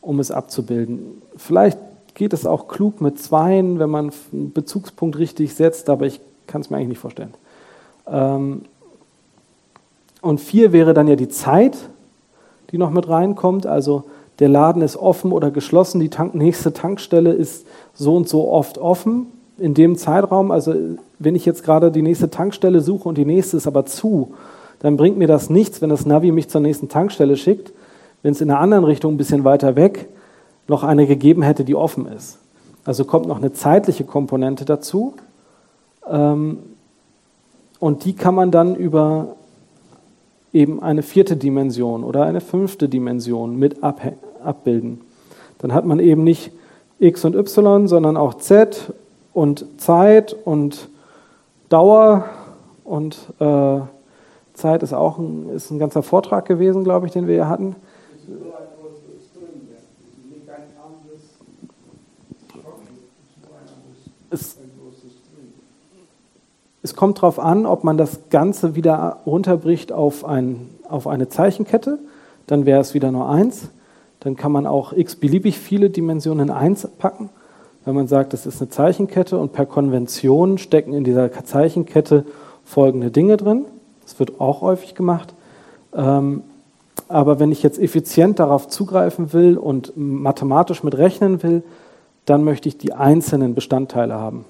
[0.00, 1.22] um es abzubilden.
[1.36, 1.78] Vielleicht
[2.14, 6.60] geht es auch klug mit Zweien, wenn man einen Bezugspunkt richtig setzt, aber ich kann
[6.60, 7.34] es mir eigentlich nicht vorstellen.
[8.06, 8.62] Ähm,
[10.20, 11.76] und vier wäre dann ja die Zeit,
[12.70, 13.66] die noch mit reinkommt.
[13.66, 14.04] Also
[14.38, 18.78] der Laden ist offen oder geschlossen, die Tank nächste Tankstelle ist so und so oft
[18.78, 19.26] offen
[19.58, 20.50] in dem Zeitraum.
[20.50, 20.74] Also
[21.18, 24.34] wenn ich jetzt gerade die nächste Tankstelle suche und die nächste ist aber zu,
[24.80, 27.72] dann bringt mir das nichts, wenn das Navi mich zur nächsten Tankstelle schickt,
[28.22, 30.08] wenn es in einer anderen Richtung ein bisschen weiter weg
[30.68, 32.38] noch eine gegeben hätte, die offen ist.
[32.84, 35.14] Also kommt noch eine zeitliche Komponente dazu.
[36.08, 36.58] Ähm,
[37.78, 39.36] und die kann man dann über
[40.52, 45.00] eben eine vierte Dimension oder eine fünfte Dimension mit abbilden.
[45.58, 46.52] Dann hat man eben nicht
[46.98, 48.92] x und y, sondern auch z
[49.32, 50.88] und Zeit und
[51.68, 52.26] Dauer
[52.84, 53.80] und äh,
[54.54, 57.74] Zeit ist auch ein, ist ein ganzer Vortrag gewesen, glaube ich, den wir hier hatten.
[66.82, 71.98] Es kommt darauf an, ob man das Ganze wieder runterbricht auf, ein, auf eine Zeichenkette,
[72.46, 73.68] dann wäre es wieder nur eins.
[74.20, 77.30] Dann kann man auch x beliebig viele Dimensionen in eins packen.
[77.84, 82.24] Wenn man sagt, das ist eine Zeichenkette und per Konvention stecken in dieser Zeichenkette
[82.64, 83.64] folgende Dinge drin,
[84.02, 85.34] Das wird auch häufig gemacht.
[85.94, 86.42] Ähm,
[87.08, 91.62] aber wenn ich jetzt effizient darauf zugreifen will und mathematisch mit rechnen will,
[92.24, 94.44] dann möchte ich die einzelnen Bestandteile haben.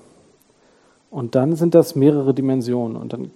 [1.12, 2.96] Und dann sind das mehrere Dimensionen.
[2.96, 3.30] Und dann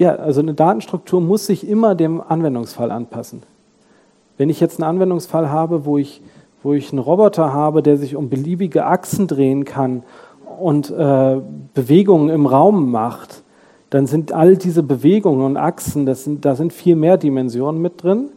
[0.00, 3.42] Ja, also eine Datenstruktur muss sich immer dem Anwendungsfall anpassen.
[4.38, 6.22] Wenn ich jetzt einen Anwendungsfall habe, wo ich,
[6.62, 10.02] wo ich einen Roboter habe, der sich um beliebige Achsen drehen kann
[10.58, 11.40] und äh,
[11.74, 13.42] Bewegungen im Raum macht,
[13.88, 18.02] dann sind all diese Bewegungen und Achsen, das sind, da sind viel mehr Dimensionen mit
[18.02, 18.30] drin.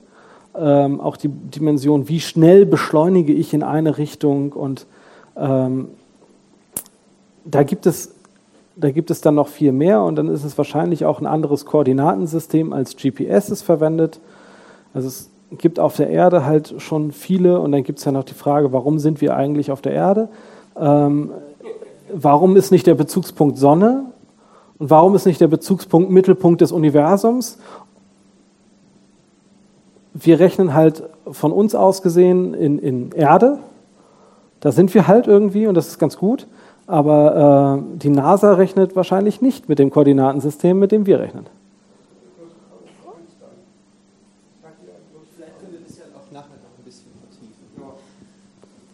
[0.55, 4.87] Ähm, auch die Dimension, wie schnell beschleunige ich in eine Richtung und
[5.35, 5.89] ähm,
[7.45, 8.13] da gibt es
[8.75, 11.65] da gibt es dann noch viel mehr und dann ist es wahrscheinlich auch ein anderes
[11.65, 14.19] Koordinatensystem als GPS es verwendet.
[14.93, 18.23] Also es gibt auf der Erde halt schon viele und dann gibt es ja noch
[18.23, 20.29] die Frage, warum sind wir eigentlich auf der Erde?
[20.79, 21.31] Ähm,
[22.13, 24.05] warum ist nicht der Bezugspunkt Sonne?
[24.79, 27.59] Und warum ist nicht der Bezugspunkt Mittelpunkt des Universums?
[30.13, 33.59] Wir rechnen halt von uns aus gesehen in, in Erde.
[34.59, 36.47] Da sind wir halt irgendwie und das ist ganz gut.
[36.85, 41.45] Aber äh, die NASA rechnet wahrscheinlich nicht mit dem Koordinatensystem, mit dem wir rechnen.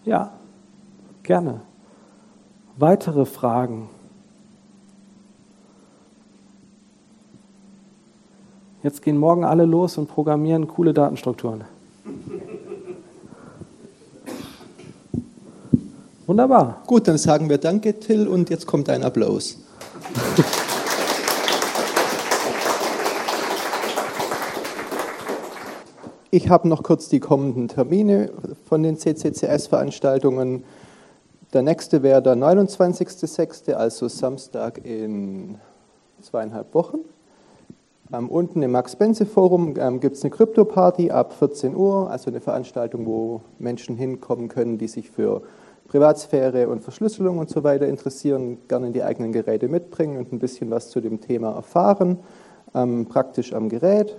[0.06, 0.32] Ja,
[1.24, 1.62] gerne.
[2.78, 3.90] Weitere Fragen?
[8.82, 11.66] Jetzt gehen morgen alle los und programmieren coole Datenstrukturen.
[16.26, 16.84] Wunderbar.
[16.86, 19.58] Gut, dann sagen wir Danke, Till, und jetzt kommt ein Applaus.
[26.32, 28.30] Ich habe noch kurz die kommenden Termine
[28.68, 30.64] von den CCCS-Veranstaltungen.
[31.54, 35.58] Der nächste wäre der 29.06., also Samstag in
[36.22, 37.00] zweieinhalb Wochen.
[38.14, 43.08] Ähm, unten im Max-Benze-Forum ähm, gibt es eine Krypto-Party ab 14 Uhr, also eine Veranstaltung,
[43.08, 45.42] wo Menschen hinkommen können, die sich für
[45.88, 50.70] Privatsphäre und Verschlüsselung und so weiter interessieren, gerne die eigenen Geräte mitbringen und ein bisschen
[50.70, 52.20] was zu dem Thema erfahren,
[52.76, 54.16] ähm, praktisch am Gerät.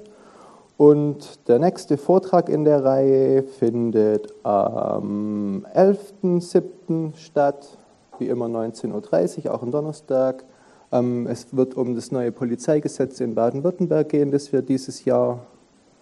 [0.81, 7.15] Und der nächste Vortrag in der Reihe findet am 11.07.
[7.16, 7.77] statt,
[8.19, 10.43] wie immer 19.30 Uhr, auch am Donnerstag.
[10.90, 15.40] Ähm, es wird um das neue Polizeigesetz in Baden-Württemberg gehen, das wir dieses Jahr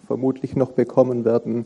[0.07, 1.65] vermutlich noch bekommen werden.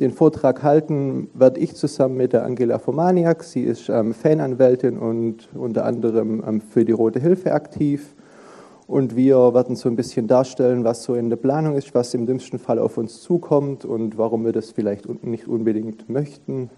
[0.00, 3.44] Den Vortrag halten werde ich zusammen mit der Angela Fomaniak.
[3.44, 8.14] Sie ist ähm, Fananwältin und unter anderem ähm, für die Rote Hilfe aktiv.
[8.92, 12.26] Und wir werden so ein bisschen darstellen, was so in der Planung ist, was im
[12.26, 16.68] dümmsten Fall auf uns zukommt und warum wir das vielleicht nicht unbedingt möchten.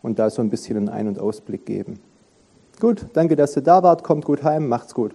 [0.00, 2.00] Und da so ein bisschen einen Ein- und Ausblick geben.
[2.80, 4.02] Gut, danke, dass ihr da wart.
[4.04, 5.14] Kommt gut heim, macht's gut.